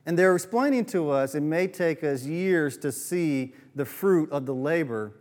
And 0.05 0.17
they're 0.17 0.35
explaining 0.35 0.85
to 0.85 1.09
us 1.09 1.35
it 1.35 1.41
may 1.41 1.67
take 1.67 2.03
us 2.03 2.25
years 2.25 2.77
to 2.79 2.91
see 2.91 3.53
the 3.75 3.85
fruit 3.85 4.31
of 4.31 4.45
the 4.45 4.53
labor 4.53 5.13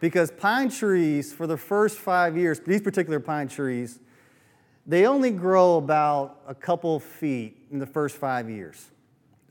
because 0.00 0.30
pine 0.30 0.68
trees, 0.68 1.32
for 1.32 1.46
the 1.46 1.56
first 1.56 1.98
five 1.98 2.36
years, 2.36 2.60
these 2.60 2.82
particular 2.82 3.20
pine 3.20 3.48
trees, 3.48 4.00
they 4.86 5.06
only 5.06 5.30
grow 5.30 5.76
about 5.76 6.40
a 6.46 6.54
couple 6.54 7.00
feet 7.00 7.56
in 7.70 7.78
the 7.78 7.86
first 7.86 8.16
five 8.16 8.50
years 8.50 8.90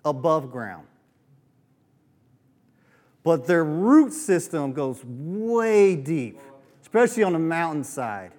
above 0.06 0.52
ground. 0.52 0.88
But 3.24 3.48
their 3.48 3.64
root 3.64 4.12
system 4.12 4.74
goes 4.74 5.04
way 5.06 5.96
deep, 5.96 6.40
especially 6.82 7.24
on 7.24 7.34
the 7.34 7.40
mountainside, 7.40 8.32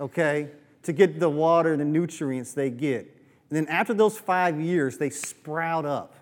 okay, 0.00 0.48
to 0.82 0.92
get 0.92 1.20
the 1.20 1.28
water 1.28 1.72
and 1.72 1.80
the 1.80 1.84
nutrients 1.84 2.54
they 2.54 2.70
get. 2.70 3.00
And 3.50 3.56
then 3.56 3.68
after 3.68 3.94
those 3.94 4.18
five 4.18 4.60
years, 4.60 4.98
they 4.98 5.10
sprout 5.10 5.84
up, 5.84 6.14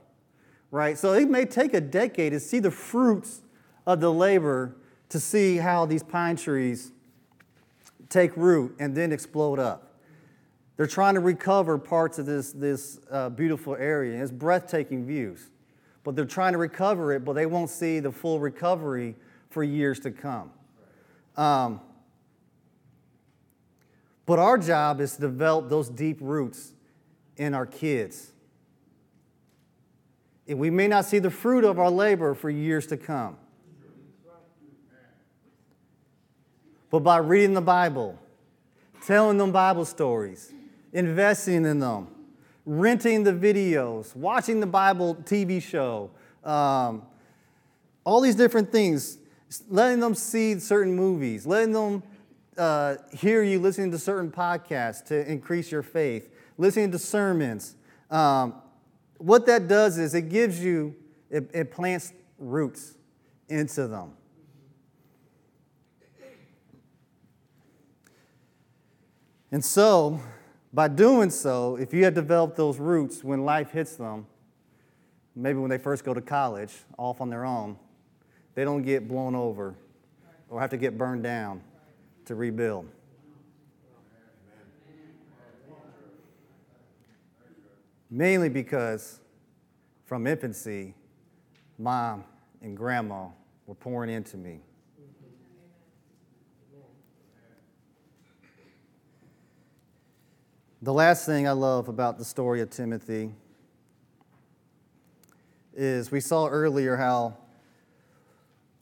right? 0.71 0.99
So 0.99 1.13
it 1.13 1.31
may 1.31 1.45
take 1.45 1.75
a 1.75 1.81
decade 1.81 2.33
to 2.33 2.41
see 2.41 2.59
the 2.59 2.71
fruits 2.71 3.43
of 3.87 4.01
the 4.01 4.13
labor 4.13 4.75
to 5.09 5.21
see 5.21 5.57
how 5.57 5.87
these 5.87 6.03
pine 6.03 6.37
trees 6.37 6.91
take 8.09 8.37
root 8.37 8.75
and 8.79 8.95
then 8.95 9.13
explode 9.13 9.59
up. 9.59 9.86
They're 10.77 10.87
trying 10.87 11.15
to 11.15 11.21
recover 11.21 11.79
parts 11.79 12.19
of 12.19 12.27
this, 12.27 12.53
this 12.53 13.01
uh, 13.11 13.31
beautiful 13.31 13.77
area. 13.77 14.23
It's 14.23 14.31
breathtaking 14.31 15.07
views. 15.07 15.49
But 16.05 16.17
they're 16.17 16.25
trying 16.25 16.53
to 16.53 16.59
recover 16.59 17.13
it, 17.13 17.25
but 17.25 17.33
they 17.33 17.47
won't 17.47 17.71
see 17.71 17.99
the 17.99 18.13
full 18.13 18.39
recovery 18.39 19.17
for 19.49 19.63
years 19.65 19.99
to 20.01 20.11
come. 20.11 20.51
Um, 21.37 21.81
but 24.27 24.39
our 24.39 24.59
job 24.59 25.01
is 25.01 25.15
to 25.15 25.23
develop 25.23 25.69
those 25.69 25.89
deep 25.89 26.19
roots 26.21 26.73
in 27.37 27.55
our 27.55 27.67
kids. 27.67 28.33
And 30.47 30.59
we 30.59 30.71
may 30.71 30.89
not 30.89 31.07
see 31.07 31.19
the 31.19 31.31
fruit 31.31 31.65
of 31.65 31.79
our 31.79 31.91
labor 31.91 32.35
for 32.35 32.51
years 32.51 32.87
to 32.89 32.97
come. 32.97 33.37
But 36.91 37.01
by 37.01 37.17
reading 37.19 37.55
the 37.55 37.61
Bible, 37.61 38.19
telling 39.05 39.39
them 39.39 39.53
Bible 39.53 39.85
stories, 39.85 40.53
investing 40.97 41.67
in 41.67 41.79
them, 41.79 42.09
renting 42.65 43.23
the 43.23 43.33
videos, 43.33 44.17
watching 44.17 44.61
the 44.61 44.67
Bible 44.67 45.15
TV 45.15 45.63
show, 45.63 46.11
um, 46.43 47.03
all 48.03 48.23
these 48.23 48.35
different 48.35 48.73
things, 48.73 49.19
letting 49.69 50.01
them 50.01 50.15
see 50.15 50.59
certain 50.59 50.97
movies, 50.97 51.47
letting 51.47 51.73
them 51.73 52.03
uh, 52.57 52.97
hear 53.13 53.43
you 53.43 53.61
listening 53.61 53.91
to 53.91 53.99
certain 53.99 54.31
podcasts 54.31 55.05
to 55.05 55.31
increase 55.31 55.71
your 55.71 55.83
faith, 55.83 56.31
listening 56.57 56.91
to 56.93 56.99
sermons. 56.99 57.77
Um, 58.11 58.55
what 59.19 59.45
that 59.47 59.69
does 59.69 59.99
is 59.99 60.15
it 60.15 60.31
gives 60.31 60.59
you, 60.65 60.97
it, 61.29 61.51
it 61.53 61.71
plants 61.71 62.15
roots 62.39 62.95
into 63.51 63.87
them. 63.87 64.13
And 69.53 69.63
so, 69.63 70.21
by 70.77 70.89
doing 70.89 71.31
so, 71.31 71.77
if 71.77 71.95
you 71.95 72.05
have 72.05 72.13
developed 72.13 72.55
those 72.55 72.79
roots 72.79 73.25
when 73.25 73.47
life 73.47 73.71
hits 73.71 73.97
them, 73.97 74.27
maybe 75.35 75.59
when 75.59 75.71
they 75.71 75.79
first 75.79 76.05
go 76.05 76.13
to 76.13 76.21
college, 76.21 76.75
off 76.99 77.23
on 77.23 77.31
their 77.31 77.47
own, 77.47 77.79
they 78.55 78.63
don't 78.63 78.83
get 78.83 79.09
blown 79.09 79.35
over 79.35 79.75
or 80.51 80.61
have 80.61 80.69
to 80.69 80.77
get 80.77 80.99
burned 80.99 81.23
down 81.23 81.63
to 82.27 82.35
rebuild. 82.35 82.87
Mainly 88.11 88.51
because 88.51 89.21
from 90.05 90.27
infancy, 90.27 90.93
mom 91.79 92.23
and 92.61 92.77
grandma 92.77 93.29
were 93.67 93.75
pouring 93.75 94.11
into 94.11 94.37
me. 94.37 94.61
The 100.87 100.95
last 100.95 101.27
thing 101.27 101.49
I 101.49 101.51
love 101.51 101.89
about 101.89 102.17
the 102.17 102.25
story 102.25 102.61
of 102.61 102.71
Timothy 102.71 103.33
is 105.75 106.13
we 106.13 106.21
saw 106.21 106.47
earlier 106.47 106.95
how 106.95 107.37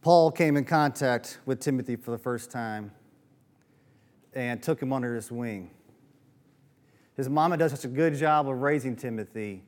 Paul 0.03 0.31
came 0.31 0.59
in 0.59 0.67
contact 0.67 1.39
with 1.47 1.61
Timothy 1.61 1.97
for 1.97 2.11
the 2.11 2.19
first 2.19 2.51
time 2.51 2.93
and 4.35 4.63
took 4.63 4.83
him 4.83 4.93
under 4.93 5.15
his 5.15 5.33
wing. 5.33 5.71
His 7.17 7.31
mama 7.31 7.57
does 7.57 7.71
such 7.71 7.87
a 7.87 7.89
good 7.89 8.15
job 8.17 8.51
of 8.51 8.59
raising 8.59 8.97
Timothy 8.97 9.63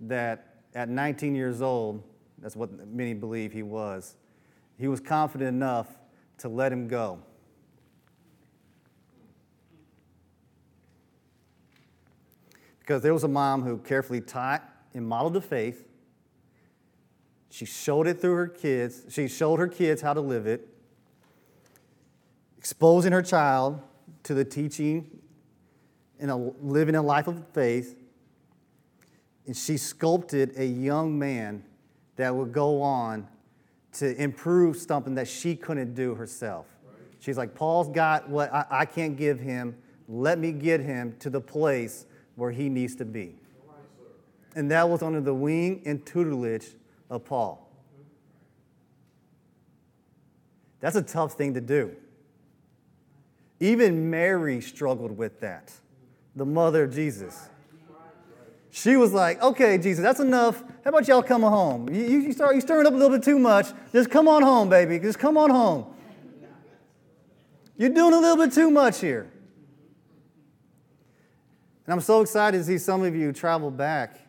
that 0.00 0.62
at 0.74 0.88
19 0.88 1.34
years 1.34 1.60
old, 1.60 2.02
that's 2.38 2.56
what 2.56 2.70
many 2.88 3.12
believe 3.12 3.52
he 3.52 3.62
was, 3.62 4.16
he 4.78 4.88
was 4.88 5.00
confident 5.00 5.48
enough 5.48 5.98
to 6.38 6.48
let 6.48 6.72
him 6.72 6.88
go. 6.88 7.18
Because 12.88 13.02
there 13.02 13.12
was 13.12 13.22
a 13.22 13.28
mom 13.28 13.64
who 13.64 13.76
carefully 13.76 14.22
taught 14.22 14.66
and 14.94 15.06
modeled 15.06 15.34
the 15.34 15.42
faith. 15.42 15.86
She 17.50 17.66
showed 17.66 18.06
it 18.06 18.18
through 18.18 18.32
her 18.32 18.48
kids. 18.48 19.02
She 19.10 19.28
showed 19.28 19.58
her 19.58 19.68
kids 19.68 20.00
how 20.00 20.14
to 20.14 20.22
live 20.22 20.46
it, 20.46 20.66
exposing 22.56 23.12
her 23.12 23.20
child 23.20 23.78
to 24.22 24.32
the 24.32 24.42
teaching 24.42 25.20
and 26.18 26.54
living 26.62 26.94
a 26.94 27.02
life 27.02 27.28
of 27.28 27.46
faith. 27.48 27.94
And 29.44 29.54
she 29.54 29.76
sculpted 29.76 30.54
a 30.56 30.64
young 30.64 31.18
man 31.18 31.64
that 32.16 32.34
would 32.34 32.52
go 32.52 32.80
on 32.80 33.28
to 33.98 34.16
improve 34.16 34.78
something 34.78 35.14
that 35.16 35.28
she 35.28 35.56
couldn't 35.56 35.92
do 35.92 36.14
herself. 36.14 36.64
She's 37.20 37.36
like, 37.36 37.54
Paul's 37.54 37.90
got 37.90 38.30
what 38.30 38.50
I, 38.50 38.64
I 38.70 38.84
can't 38.86 39.14
give 39.14 39.40
him. 39.40 39.76
Let 40.08 40.38
me 40.38 40.52
get 40.52 40.80
him 40.80 41.16
to 41.18 41.28
the 41.28 41.42
place 41.42 42.06
where 42.38 42.52
he 42.52 42.68
needs 42.68 42.94
to 42.94 43.04
be. 43.04 43.34
And 44.54 44.70
that 44.70 44.88
was 44.88 45.02
under 45.02 45.20
the 45.20 45.34
wing 45.34 45.82
and 45.84 46.04
tutelage 46.06 46.68
of 47.10 47.24
Paul. 47.24 47.68
That's 50.80 50.94
a 50.94 51.02
tough 51.02 51.32
thing 51.32 51.54
to 51.54 51.60
do. 51.60 51.94
Even 53.60 54.08
Mary 54.08 54.60
struggled 54.60 55.18
with 55.18 55.40
that, 55.40 55.72
the 56.36 56.46
mother 56.46 56.84
of 56.84 56.94
Jesus. 56.94 57.48
She 58.70 58.96
was 58.96 59.12
like, 59.12 59.42
okay, 59.42 59.76
Jesus, 59.76 60.02
that's 60.02 60.20
enough. 60.20 60.62
How 60.84 60.90
about 60.90 61.08
y'all 61.08 61.22
come 61.22 61.42
home? 61.42 61.92
You, 61.92 62.04
you, 62.04 62.32
start, 62.32 62.54
you 62.54 62.60
stirring 62.60 62.86
up 62.86 62.92
a 62.92 62.96
little 62.96 63.16
bit 63.16 63.24
too 63.24 63.38
much. 63.38 63.66
Just 63.92 64.10
come 64.10 64.28
on 64.28 64.42
home, 64.42 64.68
baby. 64.68 65.00
Just 65.00 65.18
come 65.18 65.36
on 65.36 65.50
home. 65.50 65.92
You're 67.76 67.90
doing 67.90 68.14
a 68.14 68.20
little 68.20 68.36
bit 68.36 68.54
too 68.54 68.70
much 68.70 69.00
here. 69.00 69.28
And 71.88 71.94
I'm 71.94 72.02
so 72.02 72.20
excited 72.20 72.58
to 72.58 72.64
see 72.64 72.76
some 72.76 73.02
of 73.02 73.16
you 73.16 73.32
travel 73.32 73.70
back 73.70 74.20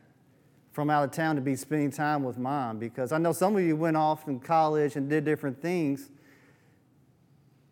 from 0.72 0.90
out 0.90 1.04
of 1.04 1.12
town 1.12 1.36
to 1.36 1.42
be 1.42 1.58
spending 1.58 1.92
time 1.92 2.24
with 2.24 2.38
mom 2.38 2.80
because 2.80 3.12
I 3.12 3.18
know 3.18 3.34
some 3.34 3.54
of 3.58 3.62
you 3.62 3.76
went 3.76 3.98
off 3.98 4.30
in 4.30 4.40
college 4.40 4.96
and 4.96 5.10
did 5.10 5.26
different 5.26 5.62
things, 5.62 6.10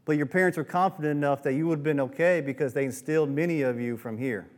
but 0.04 0.18
your 0.18 0.26
parents 0.26 0.58
were 0.58 0.66
confident 0.66 1.12
enough 1.16 1.42
that 1.44 1.54
you 1.54 1.68
would 1.68 1.78
have 1.78 1.84
been 1.86 2.02
okay 2.02 2.42
because 2.42 2.74
they 2.74 2.84
instilled 2.84 3.30
many 3.30 3.62
of 3.62 3.80
you 3.80 3.96
from 3.96 4.18
here. 4.18 4.50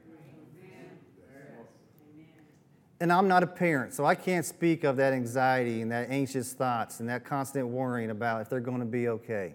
And 3.00 3.14
I'm 3.14 3.28
not 3.28 3.44
a 3.44 3.48
parent, 3.48 3.94
so 3.94 4.06
I 4.06 4.16
can't 4.16 4.48
speak 4.48 4.84
of 4.84 4.98
that 4.98 5.14
anxiety 5.14 5.84
and 5.84 5.92
that 5.92 6.10
anxious 6.10 6.54
thoughts 6.54 7.02
and 7.02 7.08
that 7.08 7.24
constant 7.24 7.68
worrying 7.68 8.10
about 8.10 8.42
if 8.42 8.50
they're 8.50 8.60
going 8.60 8.80
to 8.80 8.86
be 8.86 9.08
okay. 9.10 9.54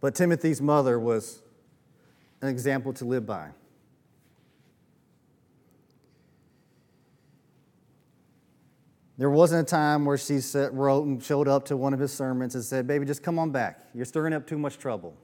But 0.00 0.16
Timothy's 0.16 0.60
mother 0.60 0.98
was 0.98 1.42
an 2.40 2.48
example 2.48 2.92
to 2.94 3.04
live 3.04 3.26
by. 3.26 3.50
There 9.18 9.30
wasn't 9.30 9.66
a 9.66 9.70
time 9.70 10.04
where 10.04 10.16
she 10.16 10.38
wrote 10.70 11.06
and 11.06 11.22
showed 11.22 11.48
up 11.48 11.64
to 11.66 11.76
one 11.76 11.92
of 11.92 11.98
his 11.98 12.12
sermons 12.12 12.54
and 12.54 12.62
said, 12.62 12.86
Baby, 12.86 13.04
just 13.04 13.22
come 13.22 13.36
on 13.38 13.50
back. 13.50 13.88
You're 13.92 14.04
stirring 14.04 14.32
up 14.32 14.46
too 14.46 14.58
much 14.58 14.78
trouble. 14.78 15.16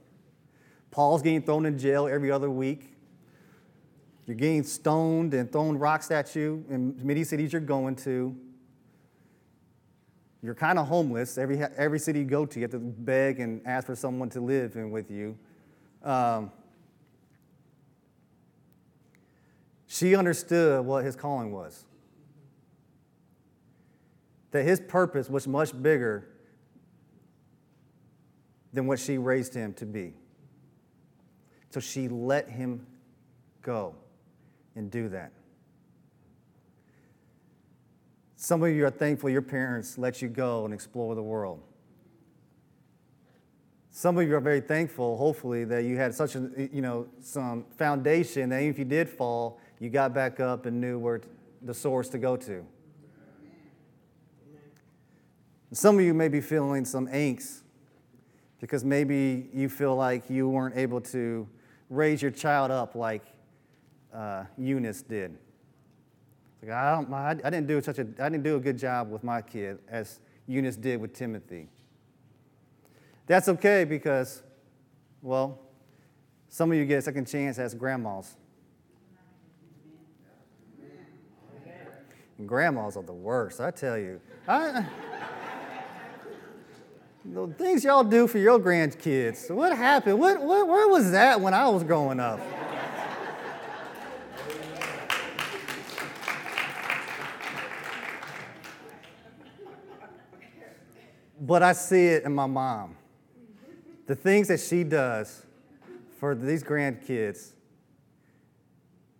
Paul's 0.91 1.21
getting 1.21 1.41
thrown 1.41 1.65
in 1.65 1.77
jail 1.77 2.05
every 2.05 2.29
other 2.29 2.49
week. 2.49 2.93
You're 4.25 4.35
getting 4.35 4.63
stoned 4.63 5.33
and 5.33 5.49
thrown 5.49 5.77
rocks 5.77 6.11
at 6.11 6.35
you 6.35 6.65
in 6.69 6.99
many 7.05 7.23
cities 7.23 7.53
you're 7.53 7.61
going 7.61 7.95
to. 7.97 8.35
You're 10.41 10.55
kind 10.55 10.77
of 10.77 10.87
homeless. 10.87 11.37
Every, 11.37 11.61
every 11.77 11.99
city 11.99 12.19
you 12.19 12.25
go 12.25 12.45
to, 12.45 12.59
you 12.59 12.63
have 12.63 12.71
to 12.71 12.79
beg 12.79 13.39
and 13.39 13.61
ask 13.65 13.87
for 13.87 13.95
someone 13.95 14.29
to 14.31 14.41
live 14.41 14.75
in 14.75 14.91
with 14.91 15.09
you. 15.09 15.37
Um, 16.03 16.51
she 19.87 20.15
understood 20.15 20.85
what 20.85 21.05
his 21.05 21.15
calling 21.15 21.51
was. 21.51 21.85
That 24.51 24.63
his 24.63 24.79
purpose 24.79 25.29
was 25.29 25.47
much 25.47 25.79
bigger 25.81 26.27
than 28.73 28.87
what 28.87 28.99
she 28.99 29.17
raised 29.17 29.53
him 29.53 29.73
to 29.73 29.85
be. 29.85 30.13
So 31.69 31.79
she 31.79 32.07
let 32.07 32.49
him 32.49 32.85
go 33.61 33.95
and 34.75 34.89
do 34.91 35.09
that. 35.09 35.31
Some 38.35 38.61
of 38.63 38.69
you 38.69 38.85
are 38.85 38.91
thankful 38.91 39.29
your 39.29 39.41
parents 39.41 39.97
let 39.97 40.21
you 40.21 40.27
go 40.27 40.65
and 40.65 40.73
explore 40.73 41.15
the 41.15 41.23
world. 41.23 41.61
Some 43.91 44.17
of 44.17 44.27
you 44.27 44.35
are 44.35 44.41
very 44.41 44.59
thankful, 44.61 45.17
hopefully, 45.17 45.63
that 45.63 45.85
you 45.85 45.95
had 45.95 46.13
such 46.13 46.35
a, 46.35 46.69
you 46.71 46.81
know, 46.81 47.07
some 47.21 47.65
foundation 47.77 48.49
that 48.49 48.59
even 48.59 48.69
if 48.69 48.77
you 48.77 48.85
did 48.85 49.09
fall, 49.09 49.59
you 49.79 49.89
got 49.89 50.13
back 50.13 50.39
up 50.39 50.65
and 50.65 50.79
knew 50.79 50.97
where 50.97 51.21
the 51.61 51.73
source 51.73 52.09
to 52.09 52.17
go 52.17 52.37
to. 52.37 52.65
Some 55.71 55.99
of 55.99 56.05
you 56.05 56.13
may 56.13 56.27
be 56.27 56.41
feeling 56.41 56.85
some 56.85 57.07
angst 57.07 57.63
because 58.61 58.85
maybe 58.85 59.49
you 59.53 59.67
feel 59.67 59.95
like 59.95 60.29
you 60.29 60.47
weren't 60.47 60.77
able 60.77 61.01
to 61.01 61.47
raise 61.89 62.21
your 62.21 62.31
child 62.31 62.71
up 62.71 62.95
like 62.95 63.23
uh, 64.13 64.45
Eunice 64.57 65.01
did. 65.01 65.37
Like, 66.61 66.71
I, 66.71 66.95
don't, 66.95 67.13
I, 67.13 67.33
didn't 67.33 67.67
do 67.67 67.81
such 67.81 67.99
a, 67.99 68.07
I 68.19 68.29
didn't 68.29 68.43
do 68.43 68.55
a 68.55 68.59
good 68.59 68.77
job 68.77 69.11
with 69.11 69.23
my 69.23 69.41
kid 69.41 69.79
as 69.89 70.19
Eunice 70.47 70.77
did 70.77 71.01
with 71.01 71.13
Timothy. 71.13 71.67
That's 73.27 73.49
okay 73.49 73.83
because, 73.83 74.43
well, 75.21 75.59
some 76.47 76.71
of 76.71 76.77
you 76.77 76.85
get 76.85 76.99
a 76.99 77.01
second 77.01 77.25
chance 77.25 77.59
as 77.59 77.73
grandmas. 77.73 78.37
Grandmas 82.43 82.97
are 82.97 83.03
the 83.03 83.13
worst, 83.13 83.61
I 83.61 83.71
tell 83.71 83.97
you. 83.97 84.19
I, 84.47 84.85
the 87.23 87.47
things 87.47 87.83
y'all 87.83 88.03
do 88.03 88.27
for 88.27 88.37
your 88.37 88.59
grandkids. 88.59 89.49
What 89.49 89.75
happened? 89.75 90.19
What, 90.19 90.41
what, 90.41 90.67
where 90.67 90.87
was 90.87 91.11
that 91.11 91.39
when 91.39 91.53
I 91.53 91.69
was 91.69 91.83
growing 91.83 92.19
up? 92.19 92.39
But 101.39 101.61
I 101.61 101.73
see 101.73 102.07
it 102.07 102.23
in 102.23 102.33
my 102.33 102.47
mom. 102.47 102.95
The 104.07 104.15
things 104.15 104.47
that 104.47 104.59
she 104.59 104.83
does 104.83 105.45
for 106.19 106.33
these 106.33 106.63
grandkids, 106.63 107.51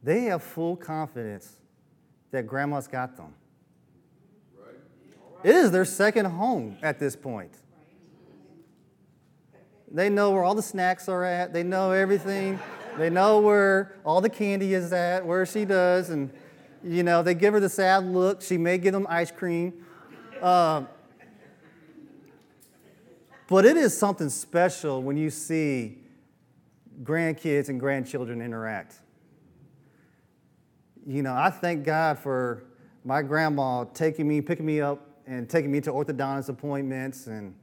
they 0.01 0.23
have 0.23 0.41
full 0.43 0.75
confidence 0.75 1.53
that 2.35 2.47
grandma's 2.47 2.87
got 2.87 3.15
them. 3.15 3.33
It 5.41 5.55
is 5.55 5.71
their 5.71 5.85
second 5.85 6.25
home 6.25 6.77
at 6.83 6.99
this 6.99 7.15
point. 7.15 7.53
They 9.89 10.09
know 10.09 10.31
where 10.31 10.43
all 10.43 10.55
the 10.55 10.61
snacks 10.61 11.07
are 11.07 11.23
at, 11.23 11.53
they 11.53 11.63
know 11.63 11.91
everything, 11.91 12.59
they 12.97 13.09
know 13.09 13.39
where 13.39 13.95
all 14.03 14.19
the 14.19 14.29
candy 14.29 14.73
is 14.73 14.91
at, 14.91 15.25
where 15.25 15.45
she 15.45 15.63
does, 15.63 16.09
and 16.09 16.29
you 16.83 17.03
know, 17.03 17.23
they 17.23 17.33
give 17.33 17.53
her 17.53 17.61
the 17.61 17.69
sad 17.69 18.03
look. 18.05 18.41
She 18.41 18.57
may 18.57 18.77
give 18.77 18.91
them 18.91 19.07
ice 19.09 19.31
cream. 19.31 19.85
Um, 20.41 20.89
but 23.47 23.65
it 23.65 23.77
is 23.77 23.97
something 23.97 24.29
special 24.29 25.01
when 25.01 25.15
you 25.15 25.29
see 25.29 25.99
grandkids 27.01 27.69
and 27.69 27.79
grandchildren 27.79 28.41
interact. 28.41 28.99
You 31.05 31.21
know, 31.21 31.33
I 31.33 31.49
thank 31.49 31.83
God 31.83 32.17
for 32.19 32.63
my 33.03 33.21
grandma 33.21 33.83
taking 33.83 34.27
me, 34.27 34.41
picking 34.41 34.65
me 34.65 34.81
up, 34.81 35.07
and 35.27 35.49
taking 35.49 35.71
me 35.71 35.81
to 35.81 35.91
orthodontist 35.91 36.49
appointments, 36.49 37.27
and 37.27 37.53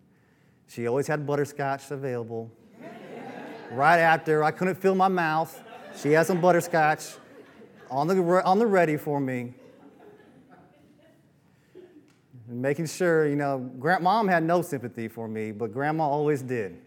she 0.69 0.87
always 0.87 1.07
had 1.07 1.27
butterscotch 1.27 1.91
available. 1.91 2.51
right 3.73 3.99
after, 3.99 4.45
I 4.45 4.51
couldn't 4.51 4.77
feel 4.77 4.95
my 4.95 5.09
mouth. 5.09 5.63
She 6.01 6.13
had 6.13 6.27
some 6.27 6.41
butterscotch 6.41 7.15
on 7.91 8.07
the, 8.07 8.43
on 8.45 8.59
the 8.59 8.67
ready 8.67 8.97
for 8.97 9.21
me 9.21 9.55
making 12.53 12.87
sure, 12.87 13.27
you 13.27 13.37
know, 13.37 13.59
mom 14.01 14.29
had 14.29 14.43
no 14.43 14.63
sympathy 14.63 15.09
for 15.09 15.27
me, 15.27 15.53
but 15.53 15.73
grandma 15.73 16.05
always 16.05 16.43
did. 16.43 16.79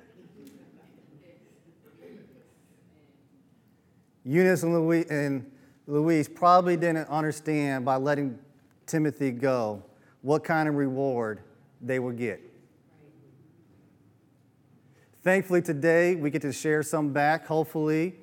Eunice 4.24 4.64
and 4.64 4.74
Lois, 4.74 5.06
and 5.10 5.52
Lois 5.88 6.28
probably 6.28 6.78
didn't 6.78 7.08
understand 7.10 7.86
by 7.86 7.96
letting 7.98 8.40
Timothy 8.86 9.32
go 9.32 9.84
what 10.22 10.44
kind 10.44 10.68
of 10.68 10.76
reward 10.76 11.42
they 11.82 12.00
would 12.00 12.18
get. 12.18 12.42
Thankfully, 15.24 15.62
today 15.62 16.16
we 16.16 16.30
get 16.30 16.42
to 16.44 16.52
share 16.52 16.84
some 16.84 17.12
back, 17.12 17.46
hopefully, 17.48 18.16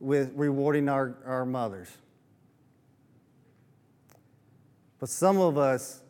with 0.00 0.32
rewarding 0.34 0.88
our, 0.88 1.16
our 1.24 1.44
mothers. 1.44 1.88
But 5.00 5.08
some 5.08 5.38
of 5.38 5.58
us 5.58 6.02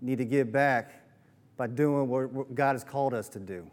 need 0.00 0.18
to 0.18 0.24
give 0.24 0.52
back 0.52 1.02
by 1.56 1.66
doing 1.66 2.08
what 2.08 2.54
God 2.54 2.72
has 2.72 2.84
called 2.84 3.14
us 3.14 3.28
to 3.30 3.38
do. 3.38 3.66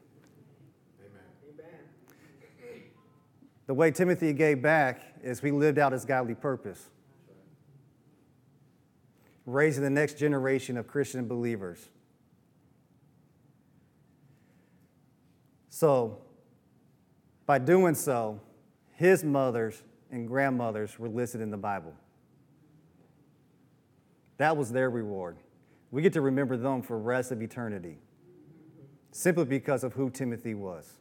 Amen. 1.00 2.84
The 3.68 3.74
way 3.74 3.92
Timothy 3.92 4.34
gave 4.34 4.62
back 4.62 5.09
is 5.24 5.42
we 5.42 5.52
lived 5.52 5.78
out 5.78 5.92
his 5.92 6.06
godly 6.06 6.36
purpose, 6.36 6.90
raising 9.46 9.84
the 9.84 9.90
next 9.90 10.18
generation 10.18 10.78
of 10.78 10.88
Christian 10.88 11.28
believers. 11.28 11.90
So, 15.70 16.20
by 17.46 17.58
doing 17.58 17.96
so, 17.96 18.42
his 18.96 19.24
mothers 19.24 19.82
and 20.12 20.28
grandmothers 20.28 21.00
were 21.00 21.10
listed 21.10 21.42
in 21.42 21.52
the 21.52 21.58
Bible. 21.58 21.94
That 24.38 24.56
was 24.56 24.72
their 24.72 24.90
reward. 24.90 25.38
We 25.92 26.02
get 26.02 26.14
to 26.14 26.22
remember 26.22 26.58
them 26.58 26.82
for 26.82 26.98
the 26.98 27.04
rest 27.04 27.32
of 27.32 27.42
eternity, 27.42 27.98
simply 29.12 29.46
because 29.46 29.84
of 29.84 29.94
who 29.94 30.10
Timothy 30.10 30.54
was. 30.54 30.99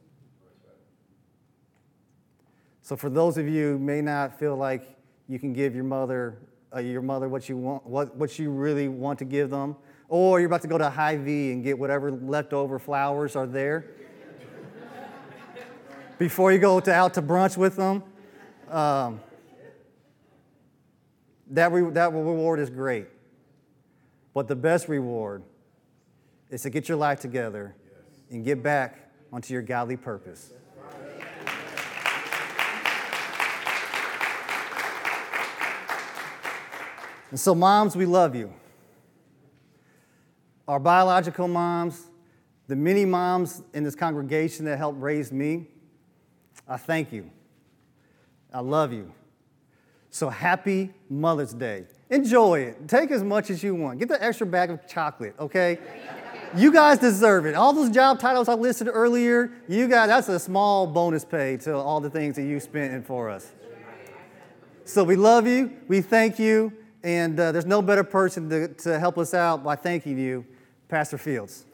So, 2.89 2.97
for 2.97 3.11
those 3.11 3.37
of 3.37 3.47
you 3.47 3.73
who 3.73 3.79
may 3.79 4.01
not 4.01 4.39
feel 4.39 4.57
like 4.57 4.97
you 5.29 5.39
can 5.39 5.53
give 5.53 5.75
your 5.75 5.85
mother, 5.85 6.39
uh, 6.75 6.79
your 6.79 7.03
mother 7.03 7.29
what 7.29 7.47
you 7.47 7.59
want, 7.59 7.85
what, 7.85 8.17
what 8.17 8.39
you 8.39 8.51
really 8.51 8.89
want 8.89 9.19
to 9.19 9.27
give 9.27 9.51
them, 9.51 9.77
or 10.09 10.41
you're 10.41 10.47
about 10.47 10.63
to 10.63 10.69
go 10.69 10.79
to 10.79 10.89
Hy-Vee 10.89 11.53
and 11.53 11.63
get 11.63 11.79
whatever 11.79 12.11
leftover 12.11 12.79
flowers 12.79 13.37
are 13.37 13.47
there 13.47 13.85
before 16.19 16.51
you 16.51 16.59
go 16.59 16.81
to, 16.81 16.91
out 16.91 17.13
to 17.13 17.21
brunch 17.21 17.59
with 17.59 17.77
them. 17.77 18.03
Um, 18.71 19.21
that, 21.51 21.71
re- 21.71 21.91
that 21.91 22.15
reward 22.15 22.59
is 22.59 22.71
great. 22.71 23.09
But 24.33 24.49
the 24.49 24.57
best 24.57 24.89
reward 24.89 25.43
is 26.49 26.63
to 26.63 26.71
get 26.71 26.89
your 26.89 26.97
life 26.97 27.21
together 27.21 27.77
and 28.31 28.47
get 28.47 28.63
back 28.63 29.11
onto 29.31 29.53
your 29.53 29.61
godly 29.61 29.99
purpose. 29.99 30.55
And 37.31 37.39
so, 37.39 37.55
moms, 37.55 37.97
we 37.97 38.07
love 38.07 38.35
you. 38.35 38.53
Our 40.67 40.79
biological 40.79 41.49
moms, 41.49 42.11
the 42.67 42.77
many 42.77 43.05
moms 43.05 43.63
in 43.73 43.85
this 43.85 43.95
congregation 43.95 44.65
that 44.67 44.79
helped 44.79 45.01
raise 45.01 45.33
me, 45.33 45.67
I 46.67 46.77
thank 46.77 47.13
you. 47.13 47.31
I 48.53 48.61
love 48.61 48.93
you. 48.93 49.13
So 50.11 50.29
happy 50.29 50.93
Mother's 51.09 51.55
Day. 51.55 51.87
Enjoy 52.11 52.61
it. 52.61 52.89
Take 52.89 53.11
as 53.11 53.23
much 53.23 53.51
as 53.51 53.63
you 53.63 53.75
want. 53.75 53.99
Get 53.99 54.09
the 54.09 54.23
extra 54.23 54.47
bag 54.47 54.71
of 54.71 54.87
chocolate, 54.87 55.35
okay? 55.39 55.79
You 56.57 56.73
guys 56.73 56.99
deserve 56.99 57.45
it. 57.45 57.55
All 57.55 57.75
those 57.75 57.91
job 57.91 58.19
titles 58.19 58.49
I 58.49 58.55
listed 58.55 58.89
earlier, 58.91 59.53
you 59.69 59.87
guys, 59.87 60.09
that's 60.09 60.31
a 60.31 60.39
small 60.39 60.87
bonus 60.87 61.23
pay 61.23 61.59
to 61.59 61.77
all 61.77 62.01
the 62.01 62.09
things 62.09 62.37
that 62.37 62.45
you 62.45 62.59
spent 62.59 62.95
in 62.95 63.03
for 63.03 63.29
us. 63.29 63.53
So 64.87 65.05
we 65.05 65.15
love 65.15 65.47
you, 65.47 65.77
we 65.89 66.01
thank 66.01 66.39
you, 66.39 66.73
and 67.03 67.39
uh, 67.39 67.53
there's 67.53 67.67
no 67.67 67.81
better 67.83 68.05
person 68.05 68.49
to, 68.51 68.69
to 68.69 68.99
help 68.99 69.19
us 69.19 69.35
out 69.35 69.63
by 69.63 69.77
thanking 69.77 70.19
you, 70.19 70.45
Pastor 70.89 71.19
Fields. 71.19 71.65